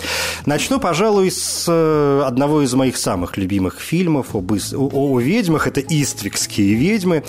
Начну, 0.45 0.79
пожалуй, 0.79 1.31
с 1.31 1.65
э, 1.67 2.21
одного 2.23 2.61
из 2.61 2.71
моих 2.75 2.95
самых 2.95 3.37
любимых 3.37 3.79
фильмов 3.79 4.35
об, 4.35 4.51
о, 4.51 4.57
о 4.75 5.19
ведьмах. 5.19 5.65
Это 5.65 5.81
«Иствикские 5.81 6.75
ведьмы». 6.75 7.23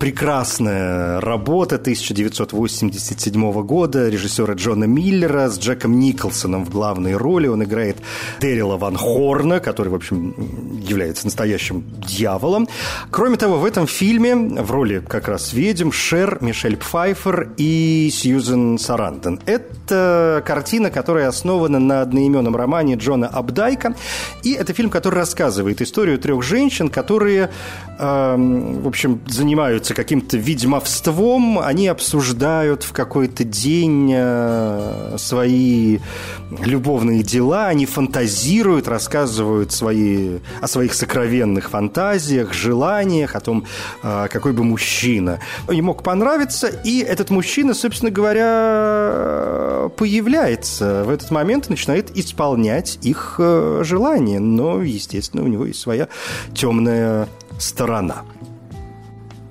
Прекрасный 0.00 0.39
прекрасная 0.40 1.20
работа 1.20 1.76
1987 1.76 3.62
года 3.62 4.08
режиссера 4.08 4.54
Джона 4.54 4.84
Миллера 4.84 5.50
с 5.50 5.58
Джеком 5.58 6.00
Николсоном 6.00 6.64
в 6.64 6.70
главной 6.70 7.14
роли. 7.14 7.46
Он 7.46 7.62
играет 7.62 7.98
Дэрила 8.40 8.78
Ван 8.78 8.96
Хорна, 8.96 9.60
который, 9.60 9.88
в 9.88 9.94
общем, 9.94 10.34
является 10.80 11.26
настоящим 11.26 11.84
дьяволом. 11.98 12.68
Кроме 13.10 13.36
того, 13.36 13.58
в 13.58 13.66
этом 13.66 13.86
фильме 13.86 14.34
в 14.34 14.70
роли 14.70 15.02
как 15.06 15.28
раз 15.28 15.52
ведьм 15.52 15.90
Шер, 15.90 16.38
Мишель 16.40 16.78
Пфайфер 16.78 17.50
и 17.58 18.08
Сьюзен 18.10 18.78
Сарандон. 18.78 19.40
Это 19.44 20.42
картина, 20.46 20.90
которая 20.90 21.28
основана 21.28 21.78
на 21.78 22.00
одноименном 22.00 22.56
романе 22.56 22.94
Джона 22.94 23.28
Абдайка. 23.28 23.94
И 24.42 24.52
это 24.52 24.72
фильм, 24.72 24.88
который 24.88 25.16
рассказывает 25.16 25.82
историю 25.82 26.18
трех 26.18 26.42
женщин, 26.42 26.88
которые, 26.88 27.50
э, 27.98 28.36
в 28.38 28.88
общем, 28.88 29.20
занимаются 29.26 29.92
каким 29.92 30.19
каким-то 30.20 30.36
ведьмовством, 30.36 31.58
они 31.58 31.88
обсуждают 31.88 32.82
в 32.82 32.92
какой-то 32.92 33.44
день 33.44 34.12
э, 34.14 35.16
свои 35.18 35.98
любовные 36.62 37.22
дела, 37.22 37.68
они 37.68 37.86
фантазируют, 37.86 38.86
рассказывают 38.86 39.72
свои, 39.72 40.38
о 40.60 40.68
своих 40.68 40.92
сокровенных 40.94 41.70
фантазиях, 41.70 42.52
желаниях, 42.52 43.34
о 43.34 43.40
том, 43.40 43.64
э, 44.02 44.26
какой 44.30 44.52
бы 44.52 44.62
мужчина 44.62 45.40
им 45.70 45.86
мог 45.86 46.02
понравиться, 46.02 46.68
и 46.68 47.00
этот 47.00 47.30
мужчина, 47.30 47.72
собственно 47.72 48.10
говоря, 48.10 49.88
появляется. 49.96 51.04
В 51.04 51.10
этот 51.10 51.30
момент 51.30 51.68
и 51.68 51.70
начинает 51.70 52.16
исполнять 52.16 52.98
их 53.02 53.36
э, 53.38 53.80
желания, 53.84 54.38
но, 54.38 54.82
естественно, 54.82 55.42
у 55.42 55.46
него 55.46 55.64
есть 55.64 55.80
своя 55.80 56.08
темная 56.54 57.26
сторона. 57.58 58.24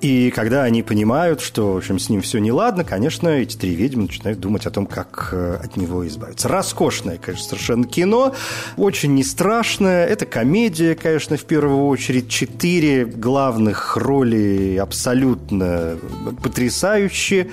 И 0.01 0.32
когда 0.32 0.63
они 0.63 0.82
понимают, 0.82 1.41
что, 1.41 1.74
в 1.74 1.77
общем, 1.77 2.00
с 2.00 2.10
ним 2.10 2.22
все 2.22 2.39
неладно, 2.39 2.86
конечно, 2.86 3.27
эти 3.27 3.58
три 3.58 3.75
ведьмы 3.75 4.03
начинают 4.03 4.39
думать 4.39 4.65
о 4.65 4.72
том, 4.72 4.86
как 4.86 5.29
э, 5.34 5.60
от 5.62 5.75
него 5.75 6.08
избавиться. 6.08 6.48
Роскошное, 6.48 7.18
конечно, 7.18 7.50
совершенно 7.50 7.86
кино, 7.86 8.34
очень 8.77 9.13
не 9.13 9.24
страшное. 9.24 10.06
Это 10.06 10.25
комедия, 10.25 10.96
конечно, 10.96 11.36
в 11.36 11.44
первую 11.44 11.88
очередь. 11.88 12.29
Четыре 12.29 13.06
главных 13.06 13.98
роли 13.98 14.77
абсолютно 14.77 15.98
потрясающие. 16.41 17.50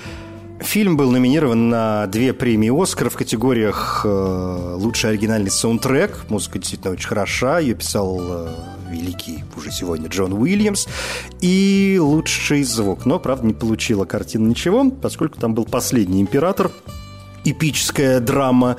Фильм 0.61 0.97
был 0.97 1.11
номинирован 1.11 1.69
на 1.69 2.07
две 2.07 2.33
премии 2.33 2.71
«Оскар» 2.71 3.11
в 3.11 3.17
категориях 3.17 4.03
э, 4.05 4.75
«Лучший 4.79 5.11
оригинальный 5.11 5.51
саундтрек». 5.51 6.25
Музыка 6.29 6.59
действительно 6.59 6.93
очень 6.93 7.09
хороша. 7.09 7.59
Ее 7.59 7.75
писал 7.75 8.21
э, 8.21 8.49
великий 8.91 9.45
уже 9.57 9.71
сегодня 9.71 10.09
Джон 10.09 10.33
Уильямс. 10.33 10.87
И 11.41 11.99
«Лучший 12.01 12.63
звук». 12.65 13.07
Но, 13.07 13.19
правда, 13.19 13.47
не 13.47 13.55
получила 13.55 14.05
картина 14.05 14.49
ничего, 14.49 14.91
поскольку 14.91 15.39
там 15.39 15.55
был 15.55 15.65
«Последний 15.65 16.21
император», 16.21 16.71
эпическая 17.45 18.21
драма 18.21 18.77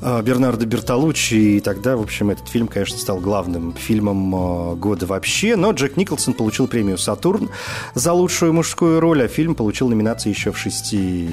э, 0.00 0.22
Бернардо 0.22 0.66
Бертолуччи, 0.66 1.56
и 1.56 1.60
тогда, 1.60 1.96
в 1.96 2.02
общем, 2.02 2.30
этот 2.30 2.48
фильм, 2.48 2.68
конечно, 2.68 2.98
стал 2.98 3.18
главным 3.18 3.72
фильмом 3.74 4.34
э, 4.34 4.74
года 4.76 5.06
вообще. 5.06 5.56
Но 5.56 5.72
Джек 5.72 5.96
Николсон 5.96 6.34
получил 6.34 6.66
премию 6.66 6.98
«Сатурн» 6.98 7.50
за 7.94 8.12
лучшую 8.12 8.52
мужскую 8.52 9.00
роль, 9.00 9.24
а 9.24 9.28
фильм 9.28 9.54
получил 9.54 9.88
номинации 9.88 10.28
еще 10.30 10.52
в 10.52 10.58
шести 10.58 11.28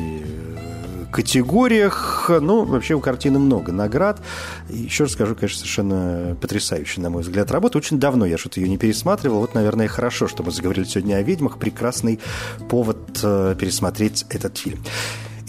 категориях. 1.12 2.30
Ну, 2.30 2.66
вообще 2.66 2.94
у 2.94 3.00
картины 3.00 3.39
много 3.39 3.72
наград. 3.72 4.22
Еще 4.70 5.04
раз 5.04 5.13
скажу, 5.13 5.36
конечно, 5.36 5.60
совершенно 5.60 6.38
потрясающая, 6.39 7.01
на 7.01 7.10
мой 7.10 7.24
взгляд, 7.24 7.51
работа. 7.51 7.78
Очень 7.78 8.00
давно 8.00 8.25
я 8.25 8.38
что-то 8.38 8.60
ее 8.60 8.70
не 8.70 8.78
пересматривал. 8.78 9.39
Вот, 9.39 9.56
наверное, 9.56 9.88
хорошо, 9.88 10.28
что 10.28 10.44
мы 10.44 10.51
заговорили 10.51 10.86
сегодня 10.86 11.16
о 11.16 11.22
ведьмах. 11.22 11.58
Прекрасный 11.58 12.20
повод 12.70 13.13
пересмотреть 13.13 14.25
этот 14.30 14.58
фильм. 14.58 14.80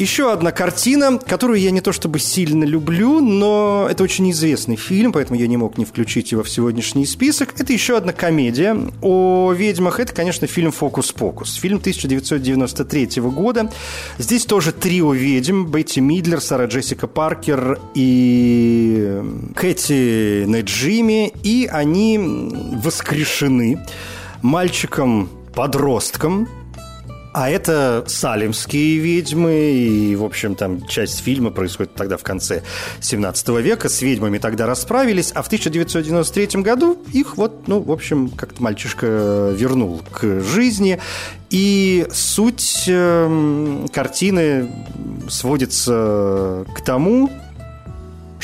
Еще 0.00 0.32
одна 0.32 0.50
картина, 0.50 1.18
которую 1.18 1.60
я 1.60 1.70
не 1.70 1.82
то 1.82 1.92
чтобы 1.92 2.18
сильно 2.20 2.64
люблю, 2.64 3.20
но 3.20 3.86
это 3.90 4.02
очень 4.02 4.30
известный 4.30 4.76
фильм, 4.76 5.12
поэтому 5.12 5.38
я 5.38 5.46
не 5.46 5.58
мог 5.58 5.76
не 5.76 5.84
включить 5.84 6.32
его 6.32 6.42
в 6.42 6.48
сегодняшний 6.48 7.04
список. 7.04 7.52
Это 7.60 7.74
еще 7.74 7.98
одна 7.98 8.14
комедия 8.14 8.74
о 9.02 9.52
ведьмах. 9.52 10.00
Это, 10.00 10.14
конечно, 10.14 10.46
фильм 10.46 10.72
«Фокус-покус». 10.72 11.56
Фильм 11.56 11.76
1993 11.76 13.20
года. 13.20 13.70
Здесь 14.16 14.46
тоже 14.46 14.72
трио 14.72 15.12
ведьм. 15.12 15.66
Бетти 15.66 16.00
Мидлер, 16.00 16.40
Сара 16.40 16.64
Джессика 16.64 17.06
Паркер 17.06 17.78
и 17.94 19.20
Кэти 19.54 20.46
Неджими. 20.46 21.30
И 21.42 21.68
они 21.70 22.18
воскрешены 22.82 23.84
мальчиком-подростком, 24.40 26.48
а 27.32 27.48
это 27.48 28.04
салимские 28.06 28.98
ведьмы, 28.98 29.72
и, 29.72 30.16
в 30.16 30.24
общем, 30.24 30.54
там 30.54 30.86
часть 30.86 31.20
фильма 31.20 31.50
происходит 31.50 31.94
тогда 31.94 32.16
в 32.16 32.22
конце 32.22 32.62
17 33.00 33.48
века. 33.60 33.88
С 33.88 34.02
ведьмами 34.02 34.38
тогда 34.38 34.66
расправились, 34.66 35.30
а 35.34 35.42
в 35.42 35.46
1993 35.46 36.62
году 36.62 36.98
их 37.12 37.36
вот, 37.36 37.68
ну, 37.68 37.80
в 37.80 37.92
общем, 37.92 38.28
как-то 38.30 38.62
мальчишка 38.62 39.54
вернул 39.56 40.00
к 40.10 40.40
жизни. 40.40 40.98
И 41.50 42.06
суть 42.12 42.84
э, 42.86 43.86
картины 43.92 44.70
сводится 45.28 46.64
к 46.74 46.80
тому, 46.84 47.30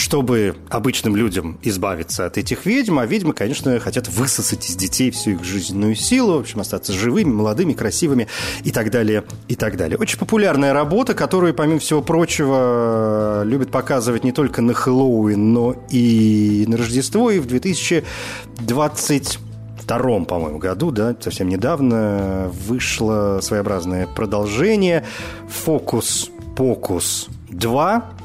чтобы 0.06 0.54
обычным 0.68 1.16
людям 1.16 1.58
избавиться 1.62 2.26
от 2.26 2.38
этих 2.38 2.64
ведьм, 2.64 3.00
а 3.00 3.06
ведьмы, 3.06 3.32
конечно, 3.32 3.80
хотят 3.80 4.06
высосать 4.06 4.70
из 4.70 4.76
детей 4.76 5.10
всю 5.10 5.30
их 5.32 5.42
жизненную 5.42 5.96
силу, 5.96 6.34
в 6.34 6.40
общем, 6.42 6.60
остаться 6.60 6.92
живыми, 6.92 7.32
молодыми, 7.32 7.72
красивыми 7.72 8.28
и 8.62 8.70
так 8.70 8.92
далее, 8.92 9.25
и 9.48 9.56
так 9.56 9.76
далее. 9.76 9.98
Очень 9.98 10.20
популярная 10.20 10.72
работа, 10.72 11.14
которую, 11.14 11.54
помимо 11.54 11.80
всего 11.80 12.02
прочего, 12.02 13.42
любят 13.44 13.72
показывать 13.72 14.22
не 14.22 14.31
только 14.31 14.62
на 14.62 14.74
Хэллоуин, 14.74 15.52
но 15.52 15.74
и 15.90 16.66
на 16.68 16.76
Рождество, 16.76 17.33
и 17.33 17.40
в 17.40 17.46
2020 17.46 19.40
втором, 19.81 20.24
по-моему, 20.24 20.59
году, 20.59 20.92
да, 20.92 21.16
совсем 21.20 21.48
недавно, 21.48 22.48
вышло 22.68 23.40
своеобразное 23.42 24.07
продолжение 24.07 25.04
«Фокус-покус 25.48 27.26
2», 27.50 28.15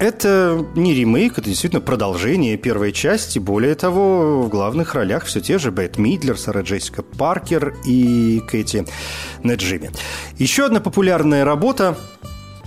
это 0.00 0.66
не 0.74 0.94
ремейк, 0.94 1.38
это 1.38 1.48
действительно 1.48 1.82
продолжение 1.82 2.56
первой 2.56 2.90
части. 2.90 3.38
Более 3.38 3.74
того, 3.74 4.42
в 4.42 4.48
главных 4.48 4.94
ролях 4.94 5.26
все 5.26 5.40
те 5.40 5.58
же 5.58 5.70
Бет 5.70 5.98
Мидлер, 5.98 6.38
Сара 6.38 6.62
Джессика 6.62 7.02
Паркер 7.02 7.74
и 7.86 8.42
Кэти 8.48 8.86
Неджими. 9.44 9.90
Еще 10.38 10.64
одна 10.64 10.80
популярная 10.80 11.44
работа 11.44 11.98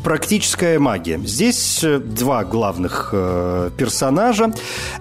практическая 0.04 0.78
магия. 0.80 1.20
Здесь 1.24 1.84
э, 1.84 2.00
два 2.00 2.44
главных 2.44 3.10
э, 3.14 3.70
персонажа. 3.78 4.54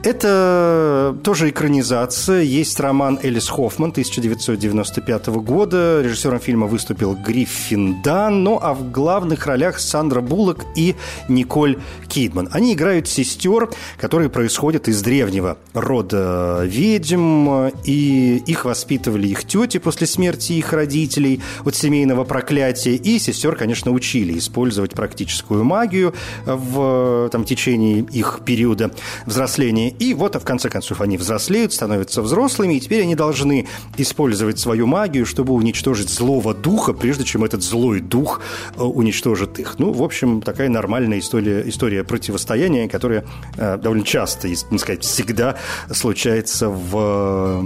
Это 0.04 1.16
тоже 1.22 1.50
экранизация. 1.50 2.42
Есть 2.42 2.78
роман 2.80 3.18
Элис 3.22 3.48
Хоффман 3.48 3.90
1995 3.90 5.26
года. 5.28 6.00
Режиссером 6.02 6.40
фильма 6.40 6.66
выступил 6.66 7.14
Гриффин 7.14 8.00
Дан. 8.02 8.44
Ну 8.44 8.58
а 8.62 8.74
в 8.74 8.90
главных 8.90 9.46
ролях 9.46 9.80
Сандра 9.80 10.20
Буллок 10.20 10.64
и 10.76 10.94
Николь 11.28 11.78
Кидман. 12.08 12.48
Они 12.52 12.74
играют 12.74 13.08
сестер, 13.08 13.70
которые 13.98 14.30
происходят 14.30 14.88
из 14.88 15.02
древнего 15.02 15.58
рода 15.74 16.62
ведьм. 16.64 17.68
И 17.84 18.42
их 18.46 18.64
воспитывали 18.64 19.26
их 19.28 19.44
тети 19.44 19.78
после 19.78 20.06
смерти 20.06 20.52
их 20.52 20.72
родителей 20.72 21.40
от 21.64 21.74
семейного 21.74 22.24
проклятия. 22.24 22.94
И 22.94 23.18
сестер, 23.18 23.56
конечно, 23.56 23.90
учили 23.90 24.38
использовать 24.38 24.91
использовать 24.92 24.94
практическую 24.94 25.64
магию 25.64 26.14
в 26.46 27.28
там, 27.30 27.44
течение 27.44 28.00
их 28.00 28.40
периода 28.44 28.90
взросления. 29.26 29.90
И 29.90 30.14
вот, 30.14 30.36
в 30.36 30.44
конце 30.44 30.68
концов, 30.68 31.00
они 31.00 31.16
взрослеют, 31.16 31.72
становятся 31.72 32.22
взрослыми, 32.22 32.74
и 32.74 32.80
теперь 32.80 33.02
они 33.02 33.14
должны 33.14 33.66
использовать 33.98 34.58
свою 34.58 34.86
магию, 34.86 35.26
чтобы 35.26 35.54
уничтожить 35.54 36.10
злого 36.10 36.54
духа, 36.54 36.92
прежде 36.92 37.24
чем 37.24 37.44
этот 37.44 37.62
злой 37.62 38.00
дух 38.00 38.40
э, 38.76 38.82
уничтожит 38.82 39.58
их. 39.58 39.78
Ну, 39.78 39.92
в 39.92 40.02
общем, 40.02 40.40
такая 40.40 40.68
нормальная 40.68 41.18
история, 41.18 41.62
история 41.66 42.04
противостояния, 42.04 42.88
которая 42.88 43.24
э, 43.56 43.78
довольно 43.78 44.04
часто, 44.04 44.48
если 44.48 44.66
не 44.70 44.78
сказать 44.78 45.04
всегда, 45.04 45.56
случается 45.90 46.68
в 46.68 46.96
э, 46.96 47.62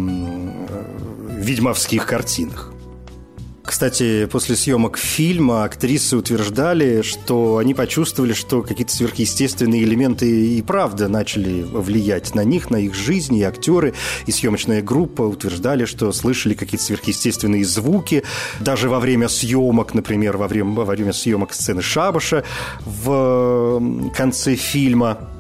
ведьмовских 1.39 2.07
картинах. 2.07 2.76
Кстати, 3.66 4.26
после 4.26 4.55
съемок 4.55 4.96
фильма 4.96 5.64
актрисы 5.64 6.16
утверждали, 6.16 7.02
что 7.02 7.59
они 7.59 7.74
почувствовали, 7.74 8.33
что 8.33 8.62
какие-то 8.62 8.94
сверхъестественные 8.94 9.83
элементы 9.83 10.57
и 10.57 10.62
правда 10.62 11.09
начали 11.09 11.62
влиять 11.62 12.35
на 12.37 12.44
них, 12.44 12.70
на 12.70 12.76
их 12.76 12.94
жизнь, 12.94 13.35
и 13.35 13.42
актеры, 13.42 13.92
и 14.26 14.33
съемочная 14.33 14.83
группа 14.83 15.22
утверждали, 15.22 15.85
что 15.85 16.12
слышали 16.12 16.55
какие-то 16.55 16.85
сверхъестественные 16.85 17.64
звуки, 17.64 18.22
даже 18.61 18.88
во 18.88 19.00
время 19.00 19.29
съемок, 19.29 19.94
например, 19.94 20.37
во 20.37 20.46
время, 20.46 20.70
во 20.70 20.85
время 20.85 21.12
съемок 21.12 21.52
сцены 21.52 21.83
Шабаша 21.83 22.44
в 22.85 23.83
конце 24.14 24.55
фильма. 24.55 25.36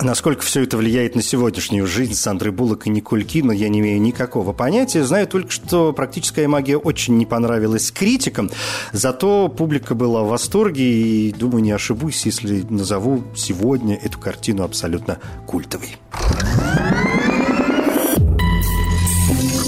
Насколько 0.00 0.42
все 0.42 0.62
это 0.62 0.76
влияет 0.76 1.14
на 1.14 1.22
сегодняшнюю 1.22 1.86
жизнь 1.86 2.14
Сандры 2.14 2.50
Буллок 2.52 2.86
и 2.86 2.90
Николь 2.90 3.24
Кидман, 3.24 3.56
я 3.56 3.68
не 3.68 3.80
имею 3.80 4.00
никакого 4.00 4.52
понятия. 4.52 5.04
Знаю 5.04 5.26
только, 5.26 5.50
что 5.50 5.92
практическая 5.92 6.48
магия 6.48 6.76
очень 6.76 7.16
не 7.16 7.26
понравилась 7.26 7.90
критикам, 7.90 8.50
зато 8.92 9.48
публика 9.48 9.94
была 9.94 10.22
в 10.22 10.28
восторге, 10.28 10.84
и, 10.84 11.32
думаю, 11.32 11.62
не 11.62 11.72
ошибусь, 11.72 12.26
если 12.26 12.62
назову 12.68 13.24
сегодня 13.36 13.96
эту 13.96 14.18
картину 14.18 14.64
абсолютно 14.64 15.18
культовой. 15.46 15.96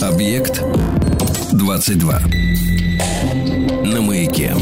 Объект 0.03 0.63
22. 1.53 2.21
На 3.85 4.03
маяке. 4.03 4.55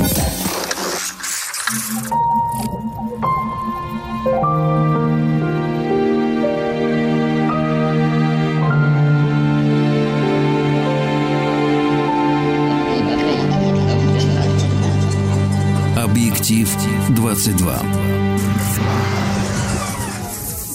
Prince-Édouard. 17.34 18.23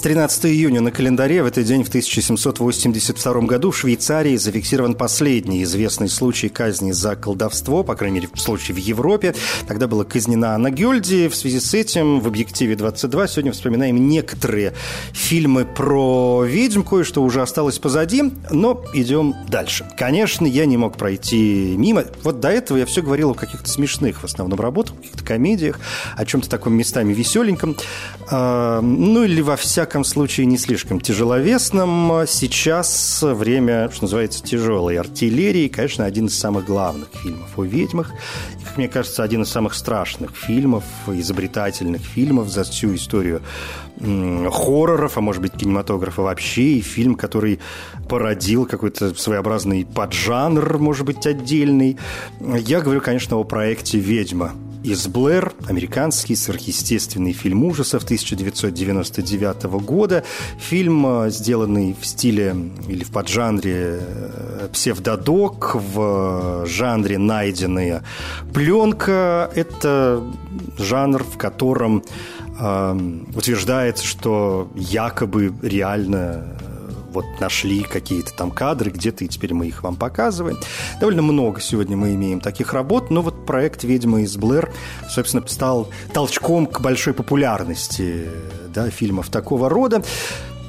13 0.02 0.46
июня 0.46 0.80
на 0.80 0.92
календаре 0.92 1.44
в 1.44 1.46
этот 1.46 1.66
день 1.66 1.84
в 1.84 1.90
1782 1.90 3.42
году 3.42 3.72
в 3.72 3.78
Швейцарии 3.78 4.38
зафиксирован 4.38 4.96
последний 4.96 5.64
известный 5.64 6.08
случай 6.08 6.48
казни 6.48 6.94
за 6.94 7.18
колдовство, 7.18 7.84
по 7.84 7.96
крайней 7.96 8.22
мере, 8.22 8.30
случай 8.36 8.72
в 8.72 8.78
Европе. 8.78 9.36
Тогда 9.68 9.88
была 9.88 10.06
казнена 10.06 10.56
Анна 10.56 10.72
Гюльди. 10.72 11.28
В 11.28 11.36
связи 11.36 11.60
с 11.60 11.74
этим 11.74 12.22
в 12.22 12.28
«Объективе 12.28 12.76
22» 12.76 13.28
сегодня 13.28 13.52
вспоминаем 13.52 14.08
некоторые 14.08 14.74
фильмы 15.12 15.66
про 15.66 16.46
ведьм. 16.46 16.84
Кое-что 16.84 17.22
уже 17.22 17.42
осталось 17.42 17.78
позади, 17.78 18.32
но 18.50 18.86
идем 18.94 19.36
дальше. 19.50 19.86
Конечно, 19.98 20.46
я 20.46 20.66
не 20.66 20.78
мог 20.78 20.96
пройти 20.96 21.76
мимо. 21.78 22.06
Вот 22.24 22.40
до 22.40 22.50
этого 22.50 22.78
я 22.78 22.86
все 22.86 23.02
говорил 23.02 23.32
о 23.32 23.34
каких-то 23.34 23.70
смешных 23.70 24.22
в 24.22 24.24
основном 24.24 24.62
работах, 24.62 24.96
каких-то 24.96 25.26
комедиях, 25.26 25.78
о 26.16 26.26
чем-то 26.26 26.50
таком 26.50 26.74
местами 26.74 27.14
веселеньком. 27.14 27.76
А, 28.32 28.80
ну 28.82 29.26
или 29.26 29.42
во 29.42 29.58
всяком 29.58 29.89
всяком 29.90 30.04
случае, 30.04 30.46
не 30.46 30.60
слишком 30.60 31.02
тяжеловесным. 31.02 32.28
Сейчас 32.28 33.24
время, 33.24 33.90
что 33.90 34.04
называется, 34.04 34.44
тяжелой 34.44 35.00
артиллерии. 35.00 35.68
Конечно, 35.68 36.06
один 36.06 36.28
из 36.28 36.38
самых 36.38 36.66
главных 36.66 37.08
фильмов 37.12 37.50
о 37.58 37.64
ведьмах. 37.64 38.12
И, 38.62 38.66
как 38.66 38.78
мне 38.78 38.88
кажется, 38.88 39.24
один 39.24 39.42
из 39.42 39.50
самых 39.50 39.74
страшных 39.74 40.36
фильмов, 40.36 40.84
изобретательных 41.08 42.04
фильмов 42.04 42.50
за 42.50 42.66
всю 42.66 42.94
историю 42.94 43.42
хорроров, 44.00 45.18
а 45.18 45.22
может 45.22 45.42
быть, 45.42 45.54
кинематографа 45.54 46.22
вообще. 46.22 46.62
И 46.62 46.82
фильм, 46.82 47.16
который 47.16 47.60
породил 48.08 48.68
какой-то 48.68 49.16
своеобразный 49.16 49.88
поджанр, 49.88 50.78
может 50.78 51.08
быть, 51.08 51.26
отдельный. 51.26 51.98
Я 52.40 52.82
говорю, 52.82 53.02
конечно, 53.02 53.38
о 53.38 53.44
проекте 53.44 53.98
«Ведьма» 53.98 54.54
из 54.84 55.08
Блэр, 55.08 55.54
американский 55.68 56.36
сверхъестественный 56.36 57.34
фильм 57.34 57.64
ужасов 57.64 58.04
1999 58.04 59.64
года. 59.82 60.24
Фильм, 60.58 61.26
э, 61.26 61.30
сделанный 61.30 61.96
в 62.00 62.06
стиле 62.06 62.56
или 62.88 63.04
в 63.04 63.12
поджанре 63.12 64.00
э, 64.00 64.70
псевдодок, 64.72 65.76
в 65.76 66.66
жанре 66.66 67.18
найденная 67.18 68.04
пленка. 68.54 69.52
Это 69.54 70.24
жанр, 70.78 71.24
в 71.24 71.38
котором 71.38 72.04
э, 72.60 73.00
утверждается, 73.36 74.06
что 74.06 74.72
якобы 74.76 75.54
реально 75.62 76.59
вот 77.12 77.26
нашли 77.40 77.84
какие-то 77.84 78.34
там 78.34 78.52
кадры 78.52 78.92
где-то, 78.92 79.26
и 79.26 79.28
теперь 79.28 79.54
мы 79.54 79.68
их 79.68 79.84
вам 79.84 79.96
показываем. 79.96 80.58
Довольно 81.00 81.22
много 81.22 81.62
сегодня 81.62 81.98
мы 81.98 82.14
имеем 82.16 82.40
таких 82.40 82.74
работ, 82.74 83.10
но 83.10 83.22
вот 83.22 83.46
проект 83.46 83.84
«Ведьма 83.84 84.22
из 84.22 84.38
Блэр», 84.38 84.72
собственно, 85.10 85.46
стал 85.48 85.90
толчком 86.14 86.68
к 86.68 86.82
большой 86.82 87.14
популярности 87.14 88.30
да, 88.74 88.90
фильмов 88.90 89.30
такого 89.30 89.70
рода. 89.70 90.04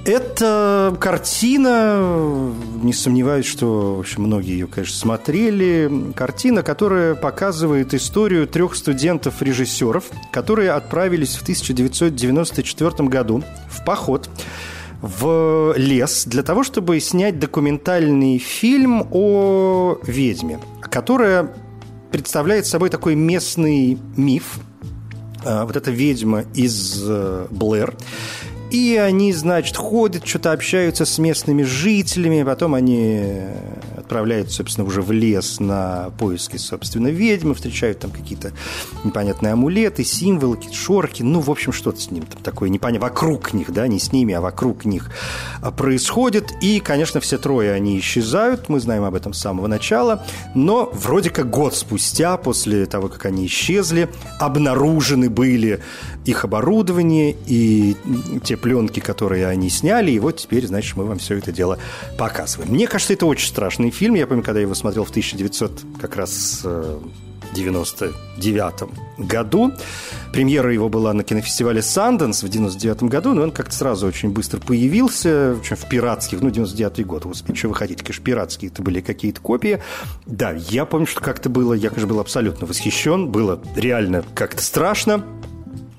Это 0.04 0.96
картина, 0.98 2.50
не 2.82 2.92
сомневаюсь, 2.94 3.44
что 3.44 3.96
в 3.96 4.00
общем, 4.00 4.22
многие 4.22 4.52
ее, 4.52 4.66
конечно, 4.66 4.96
смотрели. 4.96 6.12
Картина, 6.16 6.62
которая 6.62 7.14
показывает 7.14 7.92
историю 7.92 8.46
трех 8.46 8.76
студентов-режиссеров, 8.76 10.04
которые 10.32 10.70
отправились 10.70 11.36
в 11.36 11.42
1994 11.42 13.08
году 13.10 13.44
в 13.68 13.84
поход 13.84 14.30
в 15.02 15.74
лес 15.76 16.24
для 16.26 16.42
того, 16.42 16.62
чтобы 16.62 17.00
снять 17.00 17.38
документальный 17.38 18.38
фильм 18.38 19.06
о 19.10 19.98
ведьме, 20.04 20.60
которая 20.82 21.52
представляет 22.10 22.66
собой 22.66 22.90
такой 22.90 23.14
местный 23.14 23.98
миф. 24.16 24.58
А, 25.44 25.64
вот 25.64 25.76
эта 25.76 25.90
ведьма 25.90 26.44
из 26.54 27.02
э, 27.06 27.46
Блэр. 27.50 27.96
И 28.70 28.96
они, 28.96 29.32
значит, 29.32 29.76
ходят, 29.76 30.26
что-то 30.26 30.52
общаются 30.52 31.04
с 31.04 31.18
местными 31.18 31.62
жителями, 31.62 32.42
потом 32.44 32.74
они 32.74 33.34
отправляются, 33.96 34.56
собственно, 34.56 34.86
уже 34.86 35.02
в 35.02 35.10
лес 35.10 35.60
на 35.60 36.10
поиски, 36.18 36.56
собственно, 36.56 37.08
ведьмы, 37.08 37.54
встречают 37.54 37.98
там 38.00 38.10
какие-то 38.10 38.52
непонятные 39.04 39.52
амулеты, 39.52 40.04
символы, 40.04 40.56
какие-то 40.56 40.76
шорки, 40.76 41.22
ну, 41.22 41.40
в 41.40 41.50
общем, 41.50 41.72
что-то 41.72 42.00
с 42.00 42.10
ним 42.10 42.24
там 42.26 42.42
такое 42.42 42.68
непонятное, 42.68 43.08
вокруг 43.08 43.52
них, 43.52 43.72
да, 43.72 43.88
не 43.88 43.98
с 43.98 44.12
ними, 44.12 44.34
а 44.34 44.40
вокруг 44.40 44.84
них 44.84 45.10
а, 45.62 45.70
происходит. 45.70 46.52
И, 46.60 46.80
конечно, 46.80 47.20
все 47.20 47.38
трое 47.38 47.72
они 47.72 47.98
исчезают, 47.98 48.68
мы 48.68 48.80
знаем 48.80 49.04
об 49.04 49.14
этом 49.14 49.32
с 49.32 49.38
самого 49.40 49.66
начала, 49.66 50.24
но 50.54 50.90
вроде 50.92 51.30
как 51.30 51.50
год 51.50 51.74
спустя, 51.74 52.36
после 52.36 52.86
того, 52.86 53.08
как 53.08 53.26
они 53.26 53.46
исчезли, 53.46 54.08
обнаружены 54.38 55.28
были 55.28 55.80
их 56.24 56.44
оборудование 56.44 57.36
и 57.46 57.96
те 58.44 58.56
пленки, 58.60 59.00
которые 59.00 59.46
они 59.46 59.70
сняли, 59.70 60.10
и 60.10 60.18
вот 60.18 60.36
теперь, 60.36 60.66
значит, 60.66 60.96
мы 60.96 61.04
вам 61.04 61.18
все 61.18 61.36
это 61.36 61.52
дело 61.52 61.78
показываем. 62.18 62.72
Мне 62.72 62.86
кажется, 62.86 63.12
это 63.12 63.26
очень 63.26 63.48
страшный 63.48 63.90
фильм. 63.90 64.14
Я 64.14 64.26
помню, 64.26 64.42
когда 64.42 64.60
я 64.60 64.64
его 64.64 64.74
смотрел 64.74 65.04
в 65.04 65.10
1900 65.10 65.82
как 66.00 66.16
раз 66.16 66.64
99 67.52 68.82
э, 68.82 68.86
году. 69.18 69.72
Премьера 70.32 70.72
его 70.72 70.88
была 70.88 71.12
на 71.12 71.24
кинофестивале 71.24 71.82
«Санденс» 71.82 72.42
в 72.42 72.48
99 72.48 73.04
году, 73.04 73.32
но 73.32 73.42
он 73.42 73.50
как-то 73.50 73.74
сразу 73.74 74.06
очень 74.06 74.30
быстро 74.30 74.60
появился, 74.60 75.54
в, 75.54 75.62
в 75.62 75.88
пиратских, 75.88 76.40
ну, 76.40 76.50
99 76.50 77.06
год, 77.06 77.24
господи, 77.24 77.58
что 77.58 77.68
вы 77.68 77.74
хотите, 77.74 78.04
конечно, 78.04 78.24
пиратские 78.24 78.70
это 78.70 78.82
были 78.82 79.00
какие-то 79.00 79.40
копии. 79.40 79.82
Да, 80.26 80.52
я 80.52 80.84
помню, 80.84 81.06
что 81.06 81.20
как-то 81.20 81.48
было, 81.48 81.74
я, 81.74 81.88
конечно, 81.88 82.08
был 82.08 82.20
абсолютно 82.20 82.66
восхищен, 82.66 83.28
было 83.28 83.60
реально 83.74 84.24
как-то 84.34 84.62
страшно, 84.62 85.24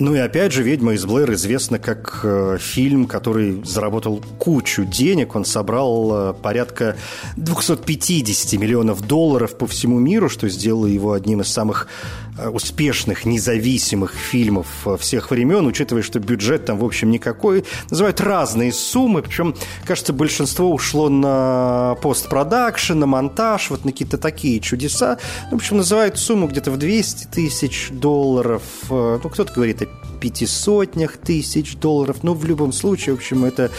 ну 0.01 0.15
и 0.15 0.17
опять 0.17 0.51
же, 0.51 0.63
«Ведьма 0.63 0.93
из 0.93 1.05
Блэр» 1.05 1.31
известна 1.33 1.77
как 1.77 2.21
э, 2.23 2.57
фильм, 2.59 3.05
который 3.05 3.63
заработал 3.63 4.23
кучу 4.39 4.83
денег. 4.83 5.35
Он 5.35 5.45
собрал 5.45 6.31
э, 6.31 6.33
порядка 6.33 6.97
250 7.37 8.59
миллионов 8.59 9.05
долларов 9.05 9.55
по 9.55 9.67
всему 9.67 9.99
миру, 9.99 10.27
что 10.27 10.49
сделало 10.49 10.87
его 10.87 11.13
одним 11.13 11.41
из 11.41 11.49
самых 11.49 11.87
э, 12.35 12.49
успешных 12.49 13.25
независимых 13.25 14.15
фильмов 14.15 14.65
э, 14.85 14.97
всех 14.97 15.29
времен, 15.29 15.67
учитывая, 15.67 16.01
что 16.01 16.19
бюджет 16.19 16.65
там, 16.65 16.79
в 16.79 16.83
общем, 16.83 17.11
никакой. 17.11 17.63
Называют 17.91 18.19
разные 18.21 18.73
суммы, 18.73 19.21
причем, 19.21 19.53
кажется, 19.85 20.13
большинство 20.13 20.71
ушло 20.71 21.09
на 21.09 21.95
постпродакшн, 22.01 22.97
на 22.97 23.05
монтаж, 23.05 23.69
вот 23.69 23.85
на 23.85 23.91
какие-то 23.91 24.17
такие 24.17 24.59
чудеса. 24.61 25.19
Ну, 25.51 25.57
в 25.57 25.61
общем, 25.61 25.77
называют 25.77 26.17
сумму 26.17 26.47
где-то 26.47 26.71
в 26.71 26.77
200 26.77 27.27
тысяч 27.27 27.89
долларов. 27.91 28.63
Э, 28.89 29.19
ну, 29.23 29.29
кто-то 29.29 29.53
говорит 29.53 29.83
о 29.83 29.90
пятисотнях 30.21 31.17
тысяч 31.17 31.75
долларов. 31.75 32.17
Ну, 32.23 32.33
в 32.33 32.45
любом 32.45 32.71
случае, 32.71 33.15
в 33.15 33.17
общем, 33.17 33.43
это 33.43 33.71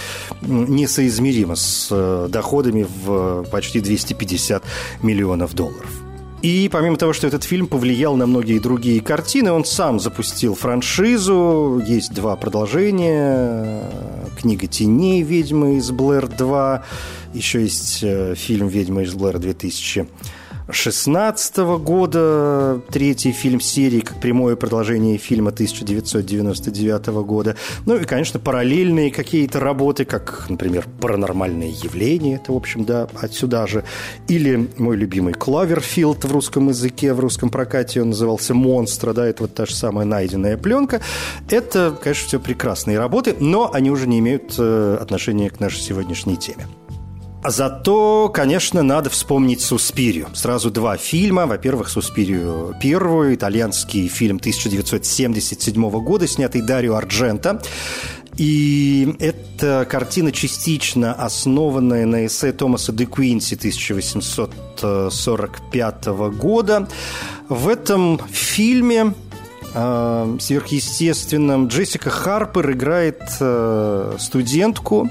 несоизмеримо 0.42 1.54
с 1.54 1.88
э, 1.90 2.28
доходами 2.28 2.86
в 3.04 3.44
почти 3.50 3.80
250 3.80 4.62
миллионов 5.02 5.54
долларов. 5.54 5.90
И 6.42 6.68
помимо 6.72 6.96
того, 6.96 7.12
что 7.12 7.28
этот 7.28 7.44
фильм 7.44 7.68
повлиял 7.68 8.16
на 8.16 8.26
многие 8.26 8.58
другие 8.58 9.00
картины, 9.00 9.52
он 9.52 9.64
сам 9.64 10.00
запустил 10.00 10.56
франшизу. 10.56 11.80
Есть 11.86 12.12
два 12.12 12.34
продолжения. 12.34 13.84
Книга 14.40 14.66
теней 14.66 15.22
«Ведьмы 15.22 15.76
из 15.76 15.92
Блэр 15.92 16.24
2». 16.24 16.82
Еще 17.34 17.62
есть 17.62 18.00
э, 18.02 18.34
фильм 18.34 18.66
«Ведьма 18.66 19.02
из 19.02 19.14
Блэр 19.14 19.38
2000 19.38 20.08
2016 20.66 21.56
года, 21.82 22.80
третий 22.90 23.32
фильм 23.32 23.60
серии, 23.60 24.00
как 24.00 24.20
прямое 24.20 24.54
продолжение 24.54 25.18
фильма 25.18 25.50
1999 25.50 27.06
года. 27.24 27.56
Ну 27.84 27.96
и, 27.96 28.04
конечно, 28.04 28.38
параллельные 28.38 29.10
какие-то 29.10 29.58
работы, 29.60 30.04
как, 30.04 30.46
например, 30.48 30.86
«Паранормальные 31.00 31.70
явления», 31.70 32.36
это, 32.36 32.52
в 32.52 32.56
общем, 32.56 32.84
да, 32.84 33.08
отсюда 33.20 33.66
же. 33.66 33.84
Или 34.28 34.68
мой 34.78 34.96
любимый 34.96 35.34
«Кловерфилд» 35.34 36.24
в 36.24 36.32
русском 36.32 36.68
языке, 36.68 37.12
в 37.12 37.20
русском 37.20 37.50
прокате 37.50 38.00
он 38.00 38.10
назывался 38.10 38.54
«Монстра», 38.54 39.12
да, 39.12 39.26
это 39.26 39.42
вот 39.42 39.54
та 39.54 39.66
же 39.66 39.74
самая 39.74 40.06
найденная 40.06 40.56
пленка. 40.56 41.00
Это, 41.50 41.96
конечно, 42.00 42.28
все 42.28 42.40
прекрасные 42.40 42.98
работы, 42.98 43.34
но 43.40 43.70
они 43.72 43.90
уже 43.90 44.06
не 44.06 44.20
имеют 44.20 44.54
э, 44.58 44.98
отношения 45.00 45.50
к 45.50 45.58
нашей 45.58 45.80
сегодняшней 45.80 46.36
теме. 46.36 46.66
Зато, 47.44 48.30
конечно, 48.32 48.82
надо 48.82 49.10
вспомнить 49.10 49.60
«Суспирию». 49.60 50.28
Сразу 50.32 50.70
два 50.70 50.96
фильма. 50.96 51.46
Во-первых, 51.46 51.88
«Суспирию» 51.88 52.76
первую, 52.80 53.34
итальянский 53.34 54.06
фильм 54.06 54.36
1977 54.36 55.90
года, 56.02 56.28
снятый 56.28 56.62
Дарио 56.62 56.94
Арджента. 56.94 57.60
И 58.36 59.16
это 59.18 59.84
картина 59.90 60.30
частично 60.30 61.12
основанная 61.12 62.06
на 62.06 62.26
эссе 62.26 62.52
Томаса 62.52 62.92
де 62.92 63.06
Куинси 63.06 63.56
1845 63.56 66.06
года. 66.38 66.86
В 67.48 67.66
этом 67.68 68.20
фильме 68.30 69.14
э, 69.74 70.36
сверхъестественном 70.40 71.66
Джессика 71.66 72.08
Харпер 72.08 72.70
играет 72.70 73.20
э, 73.40 74.14
студентку, 74.18 75.10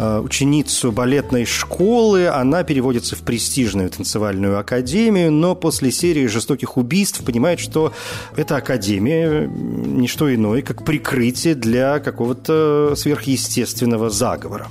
ученицу 0.00 0.92
балетной 0.92 1.44
школы. 1.44 2.28
Она 2.28 2.62
переводится 2.62 3.16
в 3.16 3.20
престижную 3.20 3.90
танцевальную 3.90 4.58
академию, 4.58 5.30
но 5.30 5.54
после 5.54 5.90
серии 5.90 6.26
жестоких 6.26 6.76
убийств 6.76 7.22
понимает, 7.24 7.60
что 7.60 7.92
эта 8.36 8.56
академия 8.56 9.46
не 9.46 10.08
что 10.08 10.34
иное, 10.34 10.62
как 10.62 10.84
прикрытие 10.84 11.54
для 11.54 12.00
какого-то 12.00 12.94
сверхъестественного 12.96 14.10
заговора. 14.10 14.68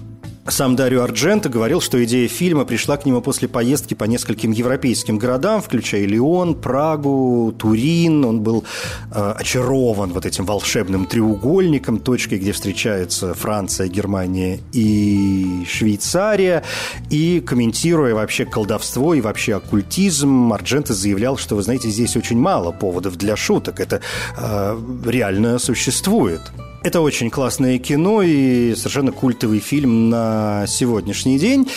Сам 0.51 0.75
Дарио 0.75 1.03
Ардженто 1.03 1.49
говорил, 1.49 1.79
что 1.81 2.03
идея 2.03 2.27
фильма 2.27 2.65
пришла 2.65 2.97
к 2.97 3.05
нему 3.05 3.21
после 3.21 3.47
поездки 3.47 3.93
по 3.93 4.05
нескольким 4.05 4.51
европейским 4.51 5.17
городам, 5.17 5.61
включая 5.61 6.05
Лион, 6.05 6.55
Прагу, 6.55 7.53
Турин. 7.57 8.25
Он 8.25 8.41
был 8.41 8.63
э, 9.11 9.33
очарован 9.37 10.11
вот 10.11 10.25
этим 10.25 10.45
волшебным 10.45 11.05
треугольником, 11.05 11.99
точкой, 11.99 12.39
где 12.39 12.51
встречаются 12.51 13.33
Франция, 13.33 13.87
Германия 13.87 14.59
и 14.73 15.65
Швейцария. 15.67 16.63
И 17.09 17.41
комментируя 17.45 18.15
вообще 18.15 18.45
колдовство 18.45 19.13
и 19.13 19.21
вообще 19.21 19.55
оккультизм, 19.55 20.51
Ардженто 20.53 20.93
заявлял, 20.93 21.37
что, 21.37 21.55
вы 21.55 21.63
знаете, 21.63 21.89
здесь 21.89 22.15
очень 22.15 22.39
мало 22.39 22.71
поводов 22.71 23.17
для 23.17 23.35
шуток. 23.35 23.79
Это 23.79 24.01
э, 24.37 24.79
реально 25.05 25.59
существует. 25.59 26.41
Это 26.81 27.01
очень 27.01 27.29
классное 27.29 27.77
кино 27.77 28.21
и 28.21 28.73
совершенно 28.73 29.11
культовый 29.11 29.59
фильм 29.59 30.09
на 30.09 30.65
сегодняшний 30.65 31.37
день. 31.37 31.67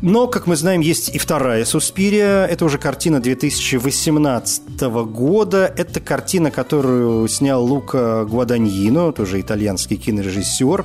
Но, 0.00 0.28
как 0.28 0.46
мы 0.46 0.54
знаем, 0.54 0.80
есть 0.80 1.12
и 1.12 1.18
вторая 1.18 1.64
«Суспирия». 1.64 2.44
Это 2.44 2.64
уже 2.64 2.78
картина 2.78 3.20
2018 3.20 4.80
года. 5.06 5.74
Это 5.76 5.98
картина, 5.98 6.52
которую 6.52 7.26
снял 7.26 7.64
Лука 7.64 8.24
Гуаданьино, 8.26 9.12
тоже 9.12 9.40
итальянский 9.40 9.96
кинорежиссер. 9.96 10.84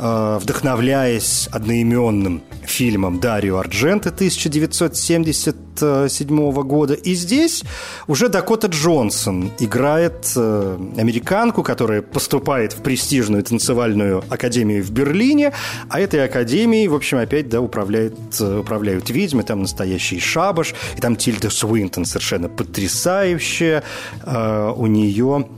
Э, 0.00 0.38
вдохновляясь 0.40 1.48
одноименным 1.50 2.42
фильмом 2.64 3.18
Дарио 3.18 3.58
Ардженто 3.58 4.10
1977 4.10 6.52
года. 6.62 6.94
И 6.94 7.14
здесь 7.14 7.64
уже 8.06 8.28
Дакота 8.28 8.68
Джонсон 8.68 9.50
играет 9.58 10.32
э, 10.36 10.78
американку, 10.96 11.64
которая 11.64 12.02
поступает 12.02 12.74
в 12.74 12.82
престижную 12.82 13.42
танцевальную 13.42 14.22
академию 14.28 14.84
в 14.84 14.92
Берлине, 14.92 15.52
а 15.88 15.98
этой 15.98 16.24
академией, 16.24 16.86
в 16.86 16.94
общем, 16.94 17.18
опять 17.18 17.48
да, 17.48 17.60
управляет, 17.60 18.14
э, 18.38 18.60
управляют 18.60 19.10
ведьмы, 19.10 19.42
там 19.42 19.62
настоящий 19.62 20.20
шабаш, 20.20 20.76
и 20.96 21.00
там 21.00 21.16
Тильда 21.16 21.50
Суинтон 21.50 22.04
совершенно 22.04 22.48
потрясающая. 22.48 23.82
У 24.24 24.86
нее 24.86 25.48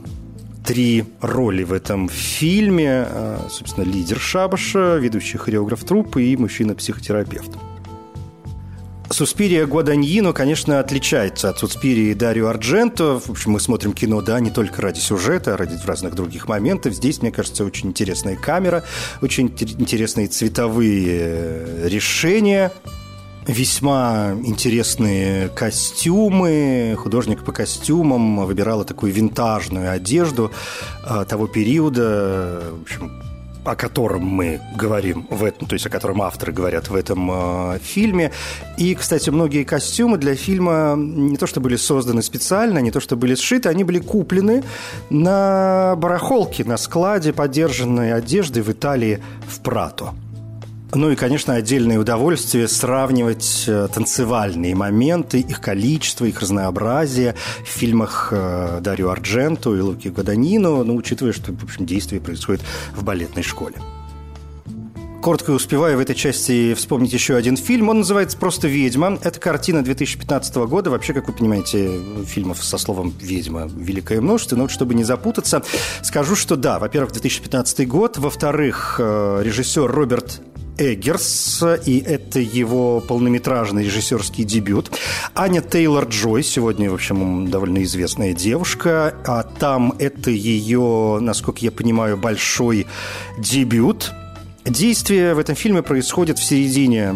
три 0.65 1.05
роли 1.21 1.63
в 1.63 1.73
этом 1.73 2.09
фильме. 2.09 3.05
А, 3.07 3.47
собственно, 3.49 3.83
лидер 3.85 4.19
шабаша, 4.19 4.97
ведущий 4.97 5.37
хореограф 5.37 5.83
труппы 5.83 6.23
и 6.23 6.37
мужчина-психотерапевт. 6.37 7.51
Суспирия 9.09 9.65
Гуаданьино, 9.65 10.31
конечно, 10.31 10.79
отличается 10.79 11.49
от 11.49 11.59
Суспирии 11.59 12.13
Дарио 12.13 12.47
Ардженто. 12.47 13.19
В 13.19 13.29
общем, 13.29 13.51
мы 13.51 13.59
смотрим 13.59 13.91
кино, 13.91 14.21
да, 14.21 14.39
не 14.39 14.51
только 14.51 14.81
ради 14.81 14.99
сюжета, 14.99 15.53
а 15.53 15.57
ради 15.57 15.77
разных 15.85 16.15
других 16.15 16.47
моментов. 16.47 16.93
Здесь, 16.93 17.21
мне 17.21 17.31
кажется, 17.31 17.65
очень 17.65 17.89
интересная 17.89 18.37
камера, 18.37 18.83
очень 19.21 19.47
интересные 19.47 20.27
цветовые 20.27 21.05
э, 21.09 21.87
решения 21.89 22.71
весьма 23.51 24.33
интересные 24.43 25.49
костюмы. 25.49 26.95
Художник 26.97 27.43
по 27.43 27.51
костюмам 27.51 28.45
выбирала 28.45 28.85
такую 28.85 29.13
винтажную 29.13 29.91
одежду 29.91 30.51
э, 31.05 31.25
того 31.27 31.47
периода, 31.47 32.63
в 32.79 32.81
общем, 32.81 33.11
о 33.63 33.75
котором 33.75 34.23
мы 34.23 34.59
говорим 34.75 35.27
в 35.29 35.43
этом, 35.43 35.67
то 35.67 35.73
есть 35.73 35.85
о 35.85 35.89
котором 35.89 36.21
авторы 36.21 36.51
говорят 36.51 36.89
в 36.89 36.95
этом 36.95 37.29
э, 37.31 37.79
фильме. 37.79 38.31
И, 38.77 38.95
кстати, 38.95 39.29
многие 39.29 39.63
костюмы 39.63 40.17
для 40.17 40.35
фильма 40.35 40.95
не 40.97 41.37
то 41.37 41.45
что 41.45 41.59
были 41.61 41.75
созданы 41.75 42.23
специально, 42.23 42.79
не 42.79 42.91
то 42.91 42.99
что 42.99 43.15
были 43.15 43.35
сшиты, 43.35 43.69
они 43.69 43.83
были 43.83 43.99
куплены 43.99 44.63
на 45.09 45.95
барахолке, 45.97 46.63
на 46.63 46.77
складе 46.77 47.33
подержанной 47.33 48.13
одежды 48.13 48.63
в 48.63 48.71
Италии 48.71 49.21
в 49.47 49.59
Прато. 49.59 50.13
Ну 50.93 51.09
и, 51.09 51.15
конечно, 51.15 51.55
отдельное 51.55 51.97
удовольствие 51.97 52.67
сравнивать 52.67 53.63
э, 53.67 53.87
танцевальные 53.93 54.75
моменты, 54.75 55.39
их 55.39 55.61
количество, 55.61 56.25
их 56.25 56.41
разнообразие 56.41 57.35
в 57.63 57.67
фильмах 57.67 58.29
э, 58.31 58.79
Дарио 58.81 59.09
Ардженту 59.09 59.75
и 59.77 59.79
Луки 59.79 60.09
Гаданино, 60.09 60.83
ну, 60.83 60.95
учитывая, 60.95 61.31
что, 61.31 61.53
в 61.53 61.63
общем, 61.63 61.85
действие 61.85 62.19
происходит 62.19 62.61
в 62.93 63.05
балетной 63.05 63.43
школе. 63.43 63.75
Коротко 65.21 65.51
успеваю 65.51 65.97
в 65.97 65.99
этой 66.01 66.15
части 66.15 66.73
вспомнить 66.73 67.13
еще 67.13 67.35
один 67.35 67.55
фильм. 67.55 67.89
Он 67.89 67.99
называется 67.99 68.37
просто 68.37 68.67
«Ведьма». 68.67 69.19
Это 69.21 69.39
картина 69.39 69.83
2015 69.83 70.55
года. 70.55 70.89
Вообще, 70.89 71.13
как 71.13 71.27
вы 71.27 71.33
понимаете, 71.33 71.91
фильмов 72.25 72.61
со 72.63 72.79
словом 72.79 73.13
«ведьма» 73.21 73.69
великое 73.71 74.19
множество. 74.19 74.55
Но 74.55 74.63
вот 74.63 74.71
чтобы 74.71 74.95
не 74.95 75.03
запутаться, 75.03 75.61
скажу, 76.01 76.35
что 76.35 76.55
да, 76.55 76.79
во-первых, 76.79 77.13
2015 77.13 77.87
год. 77.87 78.17
Во-вторых, 78.17 78.95
э, 78.97 79.41
режиссер 79.43 79.85
Роберт 79.85 80.41
Эггерс, 80.81 81.63
и 81.85 81.99
это 81.99 82.39
его 82.39 83.01
полнометражный 83.01 83.83
режиссерский 83.85 84.43
дебют. 84.43 84.91
Аня 85.35 85.61
Тейлор-Джой, 85.61 86.43
сегодня, 86.43 86.89
в 86.89 86.95
общем, 86.95 87.49
довольно 87.49 87.83
известная 87.83 88.33
девушка, 88.33 89.13
а 89.25 89.43
там 89.43 89.93
это 89.99 90.31
ее, 90.31 91.19
насколько 91.21 91.59
я 91.61 91.71
понимаю, 91.71 92.17
большой 92.17 92.87
дебют– 93.37 94.11
Действие 94.63 95.33
в 95.33 95.39
этом 95.39 95.55
фильме 95.55 95.81
происходит 95.81 96.37
в 96.37 96.43
середине 96.43 97.15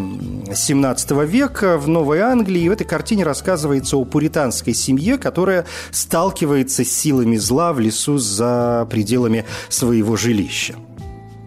17 0.54 1.12
века 1.28 1.78
в 1.78 1.88
Новой 1.88 2.20
Англии. 2.20 2.64
И 2.64 2.70
в 2.70 2.72
этой 2.72 2.86
картине 2.86 3.24
рассказывается 3.24 3.98
о 3.98 4.04
пуританской 4.04 4.74
семье, 4.74 5.20
которая 5.20 5.66
сталкивается 5.92 6.84
с 6.84 6.92
силами 6.92 7.38
зла 7.38 7.72
в 7.74 7.80
лесу 7.80 8.18
за 8.18 8.88
пределами 8.90 9.46
своего 9.70 10.18
жилища. 10.18 10.76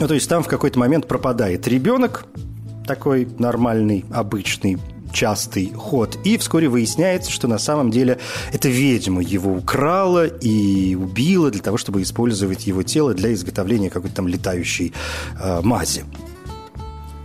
Ну, 0.00 0.06
то 0.06 0.14
есть 0.14 0.28
там 0.28 0.42
в 0.42 0.48
какой-то 0.48 0.78
момент 0.78 1.08
пропадает 1.08 1.66
ребенок, 1.66 2.26
такой 2.86 3.28
нормальный, 3.38 4.04
обычный, 4.10 4.78
частый 5.12 5.72
ход. 5.74 6.18
И 6.24 6.36
вскоре 6.38 6.68
выясняется, 6.68 7.30
что 7.30 7.48
на 7.48 7.58
самом 7.58 7.90
деле 7.90 8.18
эта 8.52 8.68
ведьма 8.68 9.22
его 9.22 9.52
украла 9.52 10.26
и 10.26 10.94
убила 10.94 11.50
для 11.50 11.62
того, 11.62 11.76
чтобы 11.76 12.02
использовать 12.02 12.66
его 12.66 12.82
тело 12.82 13.14
для 13.14 13.32
изготовления 13.32 13.90
какой-то 13.90 14.16
там 14.16 14.28
летающей 14.28 14.92
э, 15.40 15.60
мази. 15.62 16.04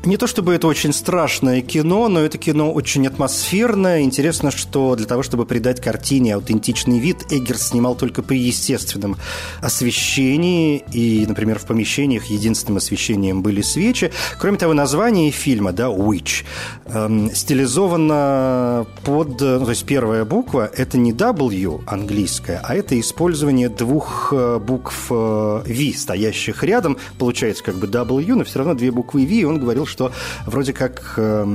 Не 0.06 0.18
то 0.18 0.28
чтобы 0.28 0.54
это 0.54 0.68
очень 0.68 0.92
страшное 0.92 1.62
кино, 1.62 2.10
но 2.10 2.20
это 2.20 2.38
кино 2.38 2.74
очень 2.74 3.08
атмосферное. 3.08 4.02
Интересно, 4.02 4.52
что 4.52 4.98
для 4.98 5.06
того, 5.06 5.24
чтобы 5.24 5.46
придать 5.46 5.80
картине 5.80 6.36
аутентичный 6.36 7.00
вид, 7.00 7.32
Эггерс 7.32 7.70
снимал 7.70 7.96
только 7.96 8.22
при 8.22 8.38
естественном 8.38 9.16
освещении. 9.62 10.84
И, 10.92 11.26
например, 11.26 11.58
в 11.58 11.66
помещениях 11.66 12.26
единственным 12.26 12.78
освещением 12.78 13.42
были 13.42 13.62
свечи. 13.62 14.12
Кроме 14.40 14.58
того, 14.58 14.74
название 14.74 15.32
фильма, 15.32 15.72
да, 15.72 15.86
«Witch», 15.86 16.44
эм, 16.86 17.34
стилизовано 17.34 18.86
под... 19.06 19.40
Ну, 19.40 19.64
то 19.64 19.70
есть 19.70 19.86
первая 19.86 20.26
буква– 20.26 20.70
это 20.76 20.98
не 20.98 21.14
W 21.14 21.82
английская, 21.88 22.60
а 22.62 22.76
это 22.76 23.00
использование 23.00 23.70
двух 23.70 24.34
э, 24.36 24.60
букв 24.60 25.08
э, 25.12 25.64
V, 25.66 25.98
стоящих 25.98 26.62
рядом. 26.66 26.98
Получается 27.18 27.64
как 27.64 27.76
бы 27.76 27.88
W, 27.88 28.36
но 28.36 28.44
все 28.44 28.60
равно 28.60 28.74
две 28.74 28.92
буквы 28.92 29.26
V. 29.26 29.32
И 29.32 29.44
он 29.46 29.60
говорил, 29.60 29.86
что 29.94 30.12
вроде 30.48 30.74
как 30.74 31.14
э, 31.18 31.46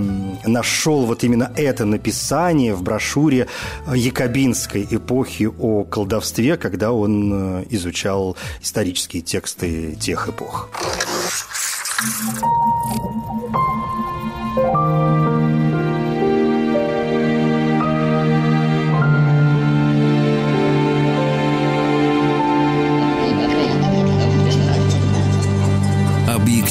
нашел 0.47 1.05
вот 1.07 1.25
именно 1.25 1.51
это 1.57 1.85
написание 1.85 2.73
в 2.73 2.83
брошюре 2.83 3.49
якобинской 3.93 4.87
эпохи 4.89 5.51
о 5.59 5.85
колдовстве, 5.85 6.57
когда 6.57 6.93
он 6.93 7.63
э, 7.63 7.65
изучал 7.71 8.37
исторические 8.63 9.23
тексты 9.23 9.97
тех 9.97 10.29
эпох. 10.29 10.71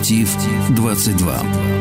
Объектив 0.08 0.72
22. 0.74 1.77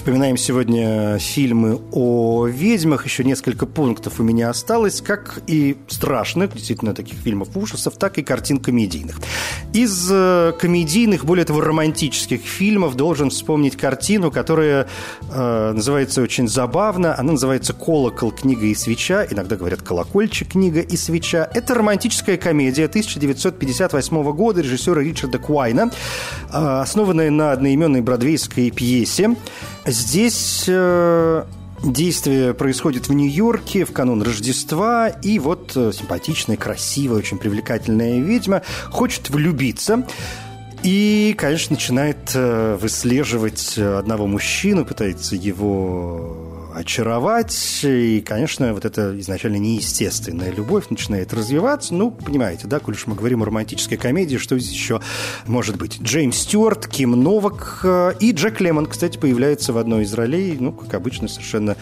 Вспоминаем 0.00 0.38
сегодня 0.38 1.18
фильмы 1.18 1.78
о 1.92 2.46
ведьмах. 2.46 3.04
Еще 3.04 3.22
несколько 3.22 3.66
пунктов 3.66 4.18
у 4.18 4.22
меня 4.22 4.48
осталось, 4.48 5.02
как 5.02 5.42
и 5.46 5.76
страшных, 5.88 6.54
действительно, 6.54 6.94
таких 6.94 7.18
фильмов 7.18 7.54
ужасов, 7.54 7.98
так 7.98 8.16
и 8.16 8.22
картин 8.22 8.60
комедийных. 8.60 9.20
Из 9.74 10.08
э, 10.10 10.54
комедийных, 10.58 11.26
более 11.26 11.44
того, 11.44 11.60
романтических 11.60 12.40
фильмов 12.40 12.96
должен 12.96 13.28
вспомнить 13.28 13.76
картину, 13.76 14.30
которая 14.30 14.88
э, 15.30 15.72
называется 15.74 16.22
очень 16.22 16.48
забавно. 16.48 17.14
Она 17.18 17.32
называется 17.32 17.74
«Колокол. 17.74 18.30
Книга 18.30 18.64
и 18.64 18.74
свеча». 18.74 19.26
Иногда 19.30 19.56
говорят 19.56 19.82
«Колокольчик. 19.82 20.52
Книга 20.52 20.80
и 20.80 20.96
свеча». 20.96 21.46
Это 21.52 21.74
романтическая 21.74 22.38
комедия 22.38 22.86
1958 22.86 24.32
года 24.32 24.62
режиссера 24.62 25.02
Ричарда 25.02 25.38
Куайна, 25.38 25.90
э, 26.50 26.80
основанная 26.80 27.30
на 27.30 27.52
одноименной 27.52 28.00
бродвейской 28.00 28.70
пьесе. 28.70 29.36
Здесь 29.90 30.64
э, 30.68 31.44
Действие 31.82 32.52
происходит 32.52 33.08
в 33.08 33.12
Нью-Йорке 33.12 33.84
в 33.84 33.92
канун 33.92 34.22
Рождества, 34.22 35.08
и 35.08 35.38
вот 35.38 35.72
э, 35.74 35.92
симпатичная, 35.92 36.56
красивая, 36.56 37.18
очень 37.18 37.38
привлекательная 37.38 38.20
ведьма 38.20 38.62
хочет 38.90 39.30
влюбиться. 39.30 40.06
И, 40.82 41.34
конечно, 41.38 41.74
начинает 41.74 42.32
э, 42.34 42.76
выслеживать 42.80 43.78
одного 43.78 44.26
мужчину, 44.26 44.84
пытается 44.84 45.36
его 45.36 46.49
очаровать. 46.80 47.80
И, 47.82 48.22
конечно, 48.26 48.74
вот 48.74 48.84
эта 48.84 49.18
изначально 49.20 49.56
неестественная 49.56 50.52
любовь 50.52 50.90
начинает 50.90 51.32
развиваться. 51.32 51.94
Ну, 51.94 52.10
понимаете, 52.10 52.66
да, 52.66 52.80
коль 52.80 52.94
уж 52.94 53.06
мы 53.06 53.14
говорим 53.14 53.42
о 53.42 53.46
романтической 53.46 53.96
комедии, 53.96 54.36
что 54.36 54.58
здесь 54.58 54.72
еще 54.72 55.00
может 55.46 55.76
быть? 55.76 56.02
Джеймс 56.02 56.36
Стюарт, 56.38 56.88
Ким 56.88 57.12
Новак 57.12 57.80
э, 57.84 58.14
и 58.20 58.32
Джек 58.32 58.60
Лемон, 58.60 58.86
кстати, 58.86 59.18
появляется 59.18 59.72
в 59.72 59.78
одной 59.78 60.02
из 60.04 60.12
ролей, 60.14 60.56
ну, 60.58 60.72
как 60.72 60.94
обычно, 60.94 61.28
совершенно 61.28 61.76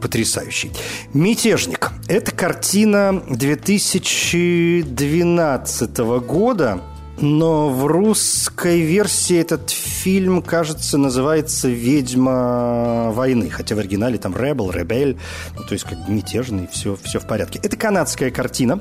потрясающий. 0.00 0.72
«Мятежник»– 1.12 1.92
это 2.08 2.32
картина 2.32 3.22
2012 3.28 5.98
года, 6.26 6.80
но 7.18 7.68
в 7.68 7.86
русской 7.86 8.80
версии 8.80 9.36
этот 9.36 9.70
фильм, 9.70 10.42
кажется, 10.42 10.98
называется 10.98 11.68
«Ведьма 11.68 13.10
войны», 13.12 13.50
хотя 13.50 13.74
в 13.74 13.78
оригинале 13.78 14.18
там 14.18 14.36
«Ребел», 14.36 14.70
«Ребель», 14.70 15.18
ну, 15.56 15.62
то 15.62 15.72
есть 15.72 15.84
как 15.84 16.08
мятежный, 16.08 16.68
все, 16.72 16.96
все 17.02 17.20
в 17.20 17.26
порядке. 17.26 17.60
Это 17.62 17.76
канадская 17.76 18.30
картина, 18.30 18.80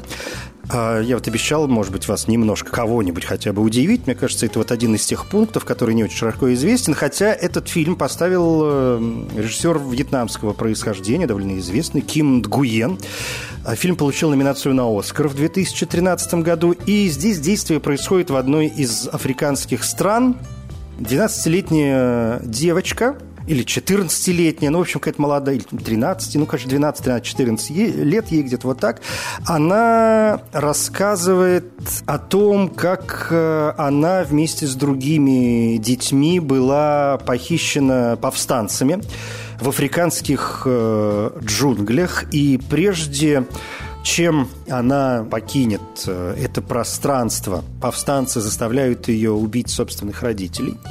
я 0.73 1.15
вот 1.15 1.27
обещал, 1.27 1.67
может 1.67 1.91
быть, 1.91 2.07
вас 2.07 2.27
немножко 2.27 2.71
кого-нибудь 2.71 3.25
хотя 3.25 3.51
бы 3.53 3.61
удивить. 3.61 4.05
Мне 4.05 4.15
кажется, 4.15 4.45
это 4.45 4.59
вот 4.59 4.71
один 4.71 4.95
из 4.95 5.05
тех 5.05 5.25
пунктов, 5.27 5.65
который 5.65 5.93
не 5.95 6.03
очень 6.03 6.17
широко 6.17 6.53
известен. 6.53 6.93
Хотя 6.93 7.33
этот 7.33 7.67
фильм 7.67 7.95
поставил 7.95 8.61
э, 8.63 9.25
режиссер 9.37 9.79
вьетнамского 9.79 10.53
происхождения, 10.53 11.27
довольно 11.27 11.57
известный, 11.59 12.01
Ким 12.01 12.41
Дгуен. 12.41 12.97
А, 13.65 13.75
фильм 13.75 13.95
получил 13.95 14.29
номинацию 14.29 14.73
на 14.73 14.87
«Оскар» 14.97 15.27
в 15.27 15.35
2013 15.35 16.35
году. 16.35 16.71
И 16.71 17.07
здесь 17.09 17.39
действие 17.39 17.79
происходит 17.79 18.29
в 18.29 18.35
одной 18.35 18.67
из 18.67 19.07
африканских 19.07 19.83
стран. 19.83 20.37
12-летняя 20.99 22.39
девочка– 22.43 23.17
или 23.47 23.63
14-летняя, 23.63 24.69
ну, 24.69 24.79
в 24.79 24.81
общем, 24.81 24.99
какая-то 24.99 25.21
молодая, 25.21 25.55
или 25.55 25.63
13, 25.63 26.35
ну, 26.35 26.45
конечно, 26.45 26.69
12, 26.69 27.03
13, 27.03 27.25
14 27.25 27.69
лет 27.71 28.27
ей 28.27 28.43
где-то 28.43 28.67
вот 28.67 28.79
так, 28.79 29.01
она 29.45 30.41
рассказывает 30.51 31.65
о 32.05 32.17
том, 32.17 32.69
как 32.69 33.27
э, 33.31 33.73
она 33.77 34.23
вместе 34.23 34.67
с 34.67 34.75
другими 34.75 35.77
детьми 35.77 36.39
была 36.39 37.17
похищена 37.25 38.17
повстанцами 38.21 39.01
в 39.59 39.69
африканских 39.69 40.63
э, 40.65 41.31
джунглях, 41.43 42.25
и 42.31 42.59
прежде 42.69 43.45
чем 44.03 44.49
она 44.69 45.23
покинет 45.29 45.81
э, 46.07 46.35
это 46.39 46.61
пространство, 46.61 47.63
повстанцы 47.81 48.41
заставляют 48.41 49.07
ее 49.07 49.31
убить 49.31 49.69
собственных 49.69 50.23
родителей– 50.23 50.77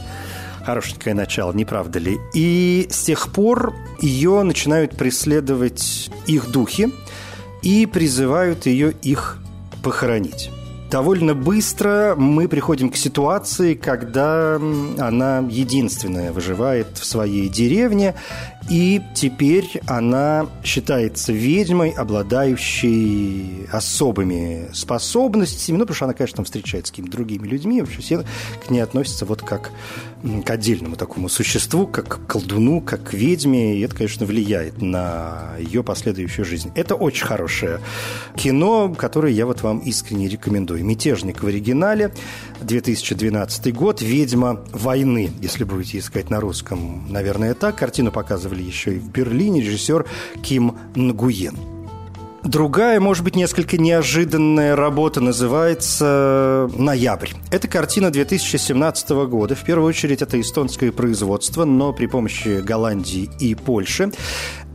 Хорошенькое 0.65 1.15
начало, 1.15 1.53
не 1.53 1.65
правда 1.65 1.99
ли? 1.99 2.19
И 2.35 2.87
с 2.91 3.05
тех 3.05 3.33
пор 3.33 3.75
ее 4.01 4.43
начинают 4.43 4.97
преследовать 4.97 6.11
их 6.27 6.51
духи 6.51 6.93
и 7.63 7.87
призывают 7.87 8.67
ее 8.67 8.93
их 9.03 9.39
похоронить. 9.83 10.51
Довольно 10.91 11.37
быстро 11.37 12.17
мы 12.17 12.49
приходим 12.49 12.91
к 12.91 12.97
ситуации, 12.97 13.75
когда 13.75 14.57
она 14.57 15.39
единственная 15.49 16.33
выживает 16.33 16.99
в 16.99 17.05
своей 17.05 17.49
деревне, 17.49 18.17
и 18.69 19.01
теперь 19.15 19.81
она 19.87 20.49
считается 20.65 21.33
ведьмой, 21.33 21.91
обладающей 21.91 23.67
особыми 23.71 24.69
способностями. 24.73 25.77
Ну, 25.77 25.85
потому 25.85 25.95
что 25.95 26.05
она, 26.07 26.15
конечно, 26.15 26.37
там 26.37 26.45
встречается 26.45 26.89
с 26.89 26.91
какими-то 26.91 27.13
другими 27.13 27.47
людьми. 27.47 27.81
Вообще 27.81 28.01
все 28.01 28.25
к 28.67 28.71
ней 28.71 28.81
относятся 28.81 29.27
вот 29.27 29.43
как 29.43 29.71
к 30.45 30.51
отдельному 30.51 30.97
такому 30.97 31.29
существу, 31.29 31.87
как 31.87 32.27
колдуну, 32.27 32.81
как 32.81 33.13
ведьме. 33.13 33.77
И 33.77 33.81
это, 33.81 33.97
конечно, 33.97 34.27
влияет 34.27 34.83
на 34.83 35.57
ее 35.59 35.83
последующую 35.83 36.45
жизнь. 36.45 36.71
Это 36.75 36.95
очень 36.95 37.27
хорошее 37.27 37.81
кино, 38.37 38.95
которое 38.97 39.33
я 39.33 39.47
вот 39.47 39.63
вам 39.63 39.79
искренне 39.79 40.29
рекомендую. 40.29 40.85
«Мятежник» 40.85 41.43
в 41.43 41.47
оригинале, 41.47 42.13
2012 42.61 43.75
год, 43.75 44.03
«Ведьма 44.03 44.65
войны», 44.73 45.31
если 45.41 45.65
будете 45.65 45.99
искать 45.99 46.31
на 46.31 46.41
русском, 46.41 47.07
наверное, 47.11 47.55
так. 47.55 47.77
Картину 47.77 48.13
показывали 48.13 48.63
еще 48.63 48.97
и 48.97 48.99
в 48.99 49.11
Берлине 49.11 49.63
режиссер 49.63 50.07
Ким 50.43 50.77
Нгуен. 50.95 51.80
Другая, 52.45 53.01
может 53.01 53.23
быть, 53.23 53.37
несколько 53.37 53.77
неожиданная 53.77 54.75
работа 54.75 55.21
называется 55.21 56.71
«Ноябрь». 56.75 57.33
Это 57.51 57.69
картина 57.69 58.11
2017 58.11 59.11
года. 59.11 59.55
В 59.55 59.63
первую 59.63 59.87
очередь, 59.89 60.23
это 60.23 60.41
эстонское 60.41 60.91
производство, 60.91 61.67
но 61.67 61.93
при 61.93 62.07
помощи 62.07 62.61
Голландии 62.63 63.29
и 63.39 63.55
Польши. 63.55 64.11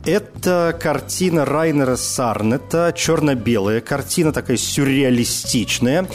Это 0.04 0.78
картина 0.80 1.44
Райнера 1.44 1.96
Сарнета, 1.96 2.94
черно-белая 2.96 3.80
картина, 3.80 4.32
такая 4.32 4.56
сюрреалистичная. 4.56 6.06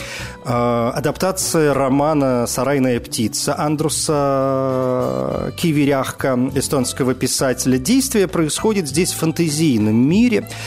Э, 0.46 0.92
адаптация 0.96 1.74
романа 1.74 2.48
«Сарайная 2.48 3.02
птица» 3.02 3.60
Андруса 3.60 5.54
Киверяхка, 5.58 6.40
эстонского 6.56 7.14
писателя. 7.14 7.78
Действие 7.78 8.30
происходит 8.30 8.88
здесь 8.88 9.12
в 9.12 9.18
фантазийном 9.18 9.98
мире– 9.98 10.48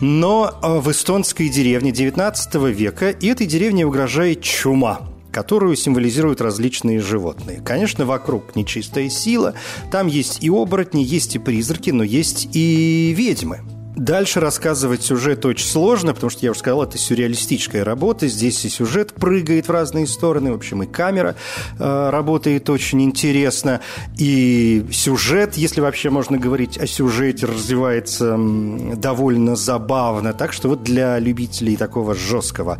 но 0.00 0.58
э, 0.62 0.78
в 0.78 0.90
эстонской 0.90 1.48
деревне 1.48 1.92
19 1.92 2.54
века 2.74 3.10
и 3.10 3.26
этой 3.28 3.46
деревне 3.46 3.86
угрожает 3.86 4.42
чума 4.42 5.00
которую 5.32 5.76
символизируют 5.76 6.40
различные 6.40 7.00
животные. 7.00 7.62
Конечно, 7.64 8.04
вокруг 8.04 8.56
нечистая 8.56 9.08
сила, 9.08 9.54
там 9.92 10.08
есть 10.08 10.42
и 10.42 10.50
оборотни, 10.50 11.04
есть 11.04 11.36
и 11.36 11.38
призраки, 11.38 11.90
но 11.90 12.02
есть 12.02 12.48
и 12.52 13.14
ведьмы– 13.16 13.60
Дальше 14.00 14.40
рассказывать 14.40 15.02
сюжет 15.02 15.44
очень 15.44 15.66
сложно, 15.66 16.14
потому 16.14 16.30
что, 16.30 16.42
я 16.42 16.52
уже 16.52 16.60
сказал, 16.60 16.84
это 16.84 16.96
сюрреалистическая 16.96 17.84
работа. 17.84 18.28
Здесь 18.28 18.64
и 18.64 18.70
сюжет 18.70 19.12
прыгает 19.12 19.68
в 19.68 19.70
разные 19.70 20.06
стороны. 20.06 20.52
В 20.52 20.54
общем, 20.54 20.82
и 20.82 20.86
камера 20.86 21.36
э, 21.78 22.08
работает 22.10 22.70
очень 22.70 23.02
интересно. 23.02 23.82
И 24.16 24.86
сюжет, 24.90 25.58
если 25.58 25.82
вообще 25.82 26.08
можно 26.08 26.38
говорить 26.38 26.78
о 26.78 26.86
сюжете, 26.86 27.44
развивается 27.44 28.38
довольно 28.38 29.54
забавно. 29.54 30.32
Так 30.32 30.54
что 30.54 30.70
вот 30.70 30.82
для 30.82 31.18
любителей 31.18 31.76
такого 31.76 32.14
жесткого, 32.14 32.78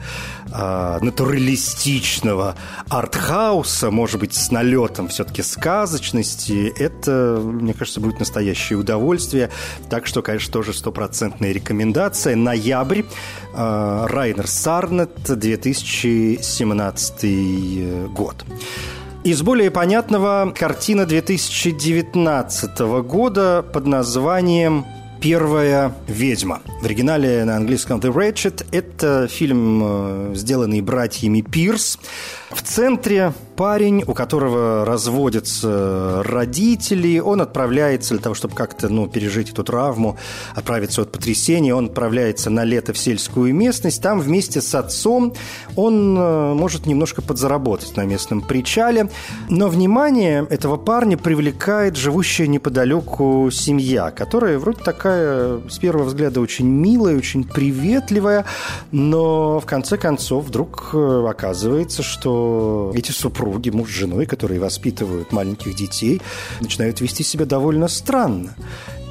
э, 0.50 0.98
натуралистичного 1.02 2.56
артхауса, 2.88 3.90
может 3.90 4.20
быть, 4.20 4.32
с 4.32 4.50
налетом 4.50 5.08
все-таки 5.08 5.42
сказочности, 5.42 6.72
это, 6.78 7.42
мне 7.44 7.74
кажется, 7.74 8.00
будет 8.00 8.20
настоящее 8.20 8.78
удовольствие. 8.78 9.50
Так 9.90 10.06
что, 10.06 10.22
конечно, 10.22 10.50
тоже 10.50 10.70
100% 10.70 11.09
стопроцентная 11.10 11.52
рекомендация. 11.52 12.36
Ноябрь. 12.36 13.02
Э, 13.52 14.06
Райнер 14.08 14.46
Сарнет, 14.46 15.10
2017 15.26 17.14
э, 17.22 18.06
год. 18.14 18.44
Из 19.24 19.42
более 19.42 19.70
понятного 19.70 20.54
картина 20.56 21.04
2019 21.04 22.78
года 23.02 23.62
под 23.72 23.86
названием 23.86 24.86
«Первая 25.20 25.94
ведьма». 26.06 26.62
В 26.80 26.86
оригинале 26.86 27.44
на 27.44 27.56
английском 27.56 28.00
«The 28.00 28.10
Ratchet»– 28.12 28.64
это 28.72 29.28
фильм, 29.28 29.82
э, 29.82 30.32
сделанный 30.34 30.80
братьями 30.80 31.42
Пирс. 31.42 31.98
В 32.50 32.62
центре 32.62 33.32
парень, 33.54 34.02
у 34.04 34.12
которого 34.12 34.84
разводятся 34.84 36.22
родители, 36.24 37.20
он 37.20 37.42
отправляется 37.42 38.14
для 38.14 38.22
того, 38.22 38.34
чтобы 38.34 38.56
как-то 38.56 38.88
ну, 38.88 39.06
пережить 39.06 39.50
эту 39.50 39.62
травму, 39.62 40.16
отправиться 40.56 41.02
от 41.02 41.12
потрясения, 41.12 41.74
он 41.74 41.86
отправляется 41.86 42.50
на 42.50 42.64
лето 42.64 42.92
в 42.92 42.98
сельскую 42.98 43.54
местность, 43.54 44.02
там 44.02 44.18
вместе 44.18 44.60
с 44.60 44.74
отцом 44.74 45.34
он 45.76 46.18
э, 46.18 46.54
может 46.54 46.86
немножко 46.86 47.22
подзаработать 47.22 47.96
на 47.96 48.04
местном 48.04 48.40
причале, 48.40 49.10
но 49.48 49.68
внимание 49.68 50.44
этого 50.50 50.76
парня 50.76 51.16
привлекает 51.16 51.96
живущая 51.96 52.48
неподалеку 52.48 53.50
семья, 53.52 54.10
которая 54.10 54.58
вроде 54.58 54.82
такая 54.82 55.60
с 55.68 55.78
первого 55.78 56.04
взгляда 56.04 56.40
очень 56.40 56.66
милая, 56.66 57.16
очень 57.16 57.44
приветливая, 57.44 58.44
но 58.90 59.60
в 59.60 59.66
конце 59.66 59.98
концов 59.98 60.46
вдруг 60.46 60.90
э, 60.94 61.26
оказывается, 61.28 62.02
что 62.02 62.39
эти 62.94 63.12
супруги, 63.12 63.70
муж 63.70 63.90
с 63.90 63.94
женой, 63.94 64.26
которые 64.26 64.60
воспитывают 64.60 65.32
маленьких 65.32 65.74
детей, 65.74 66.20
начинают 66.60 67.00
вести 67.00 67.22
себя 67.22 67.44
довольно 67.44 67.88
странно. 67.88 68.54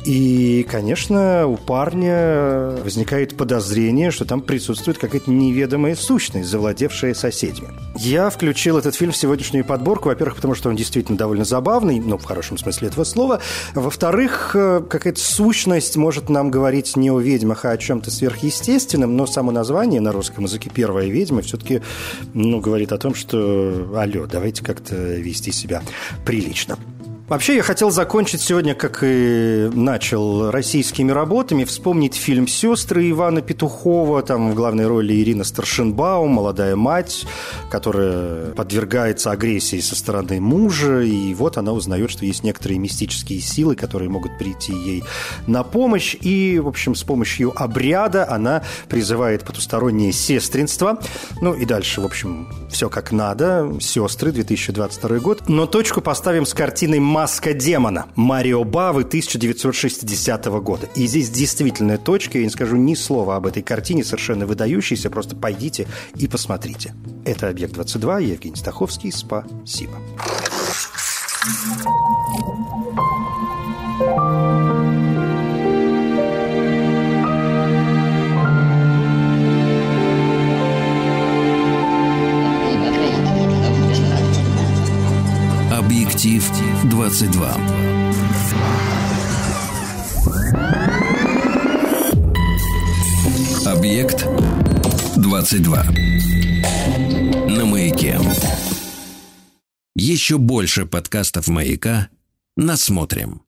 И, 0.05 0.65
конечно, 0.69 1.45
у 1.47 1.57
парня 1.57 2.77
возникает 2.83 3.35
подозрение, 3.35 4.11
что 4.11 4.25
там 4.25 4.41
присутствует 4.41 4.97
какая-то 4.97 5.29
неведомая 5.29 5.95
сущность, 5.95 6.49
завладевшая 6.49 7.13
соседями. 7.13 7.69
Я 7.97 8.29
включил 8.29 8.77
этот 8.77 8.95
фильм 8.95 9.11
в 9.11 9.17
сегодняшнюю 9.17 9.65
подборку, 9.65 10.09
во-первых, 10.09 10.37
потому 10.37 10.55
что 10.55 10.69
он 10.69 10.75
действительно 10.75 11.17
довольно 11.17 11.43
забавный, 11.43 11.99
ну, 11.99 12.17
в 12.17 12.23
хорошем 12.23 12.57
смысле 12.57 12.87
этого 12.87 13.03
слова. 13.03 13.41
Во-вторых, 13.73 14.51
э, 14.55 14.81
какая-то 14.89 15.19
сущность 15.19 15.97
может 15.97 16.29
нам 16.29 16.49
говорить 16.49 16.95
не 16.95 17.11
о 17.11 17.19
ведьмах, 17.19 17.65
а 17.65 17.71
о 17.71 17.77
чем-то 17.77 18.09
сверхъестественном, 18.09 19.17
но 19.17 19.27
само 19.27 19.51
название 19.51 19.99
на 19.99 20.11
русском 20.11 20.45
языке 20.45 20.71
«Первая 20.73 21.07
ведьма» 21.07 21.41
все-таки, 21.41 21.81
ну, 22.33 22.61
говорит 22.61 22.93
о 22.93 22.97
том, 22.97 23.13
что, 23.13 23.91
алло, 23.95 24.25
давайте 24.27 24.63
как-то 24.63 24.95
вести 24.95 25.51
себя 25.51 25.81
прилично. 26.25 26.77
Вообще, 27.29 27.57
я 27.57 27.61
хотел 27.61 27.91
закончить 27.91 28.41
сегодня, 28.41 28.73
как 28.73 29.03
и 29.03 29.69
начал, 29.71 30.49
российскими 30.49 31.11
работами, 31.11 31.63
вспомнить 31.63 32.15
фильм 32.15 32.47
«Сестры» 32.47 33.07
Ивана 33.11 33.43
Петухова, 33.43 34.23
там 34.23 34.49
в 34.49 34.55
главной 34.55 34.87
роли 34.87 35.13
Ирина 35.13 35.43
Старшинбаум, 35.43 36.31
молодая 36.31 36.75
мать, 36.75 37.27
которая 37.69 38.49
подвергается 38.53 39.29
агрессии 39.29 39.79
со 39.79 39.95
стороны 39.95 40.41
мужа, 40.41 41.01
и 41.01 41.35
вот 41.35 41.59
она 41.59 41.71
узнает, 41.71 42.09
что 42.09 42.25
есть 42.25 42.43
некоторые 42.43 42.79
мистические 42.79 43.41
силы, 43.41 43.75
которые 43.75 44.09
могут 44.09 44.39
прийти 44.39 44.73
ей 44.73 45.03
на 45.45 45.61
помощь, 45.61 46.15
и, 46.19 46.57
в 46.57 46.67
общем, 46.67 46.95
с 46.95 47.03
помощью 47.03 47.53
обряда 47.55 48.27
она 48.27 48.63
призывает 48.87 49.43
потустороннее 49.43 50.13
сестринство, 50.13 50.99
ну 51.41 51.53
и 51.53 51.65
дальше, 51.65 52.01
в 52.01 52.05
общем, 52.05 52.47
все 52.71 52.89
как 52.89 53.11
надо, 53.11 53.71
«Сестры», 53.79 54.31
2022 54.31 55.19
год, 55.19 55.43
но 55.47 55.67
точку 55.67 56.01
поставим 56.01 56.47
с 56.47 56.55
картиной 56.55 56.97
«Маска 57.19 57.53
демона» 57.53 58.05
Марио 58.15 58.63
Бавы 58.63 59.01
1960 59.01 60.45
года. 60.63 60.87
И 60.95 61.05
здесь 61.05 61.29
действительно 61.29 61.97
точка, 61.97 62.37
я 62.37 62.45
не 62.45 62.49
скажу 62.49 62.77
ни 62.77 62.95
слова 62.95 63.35
об 63.35 63.45
этой 63.45 63.61
картине, 63.61 64.05
совершенно 64.05 64.45
выдающейся, 64.45 65.09
просто 65.09 65.35
пойдите 65.35 65.85
и 66.15 66.29
посмотрите. 66.29 66.93
Это 67.25 67.49
«Объект-22», 67.49 68.23
Евгений 68.23 68.55
Стаховский, 68.55 69.11
спасибо. 69.11 69.97
Объектив 85.69 86.43
22. 86.85 87.55
Объект 93.65 94.25
22. 95.17 95.83
На 97.49 97.65
маяке. 97.65 98.19
Еще 99.95 100.37
больше 100.37 100.85
подкастов 100.85 101.47
маяка. 101.49 102.09
Насмотрим. 102.55 103.41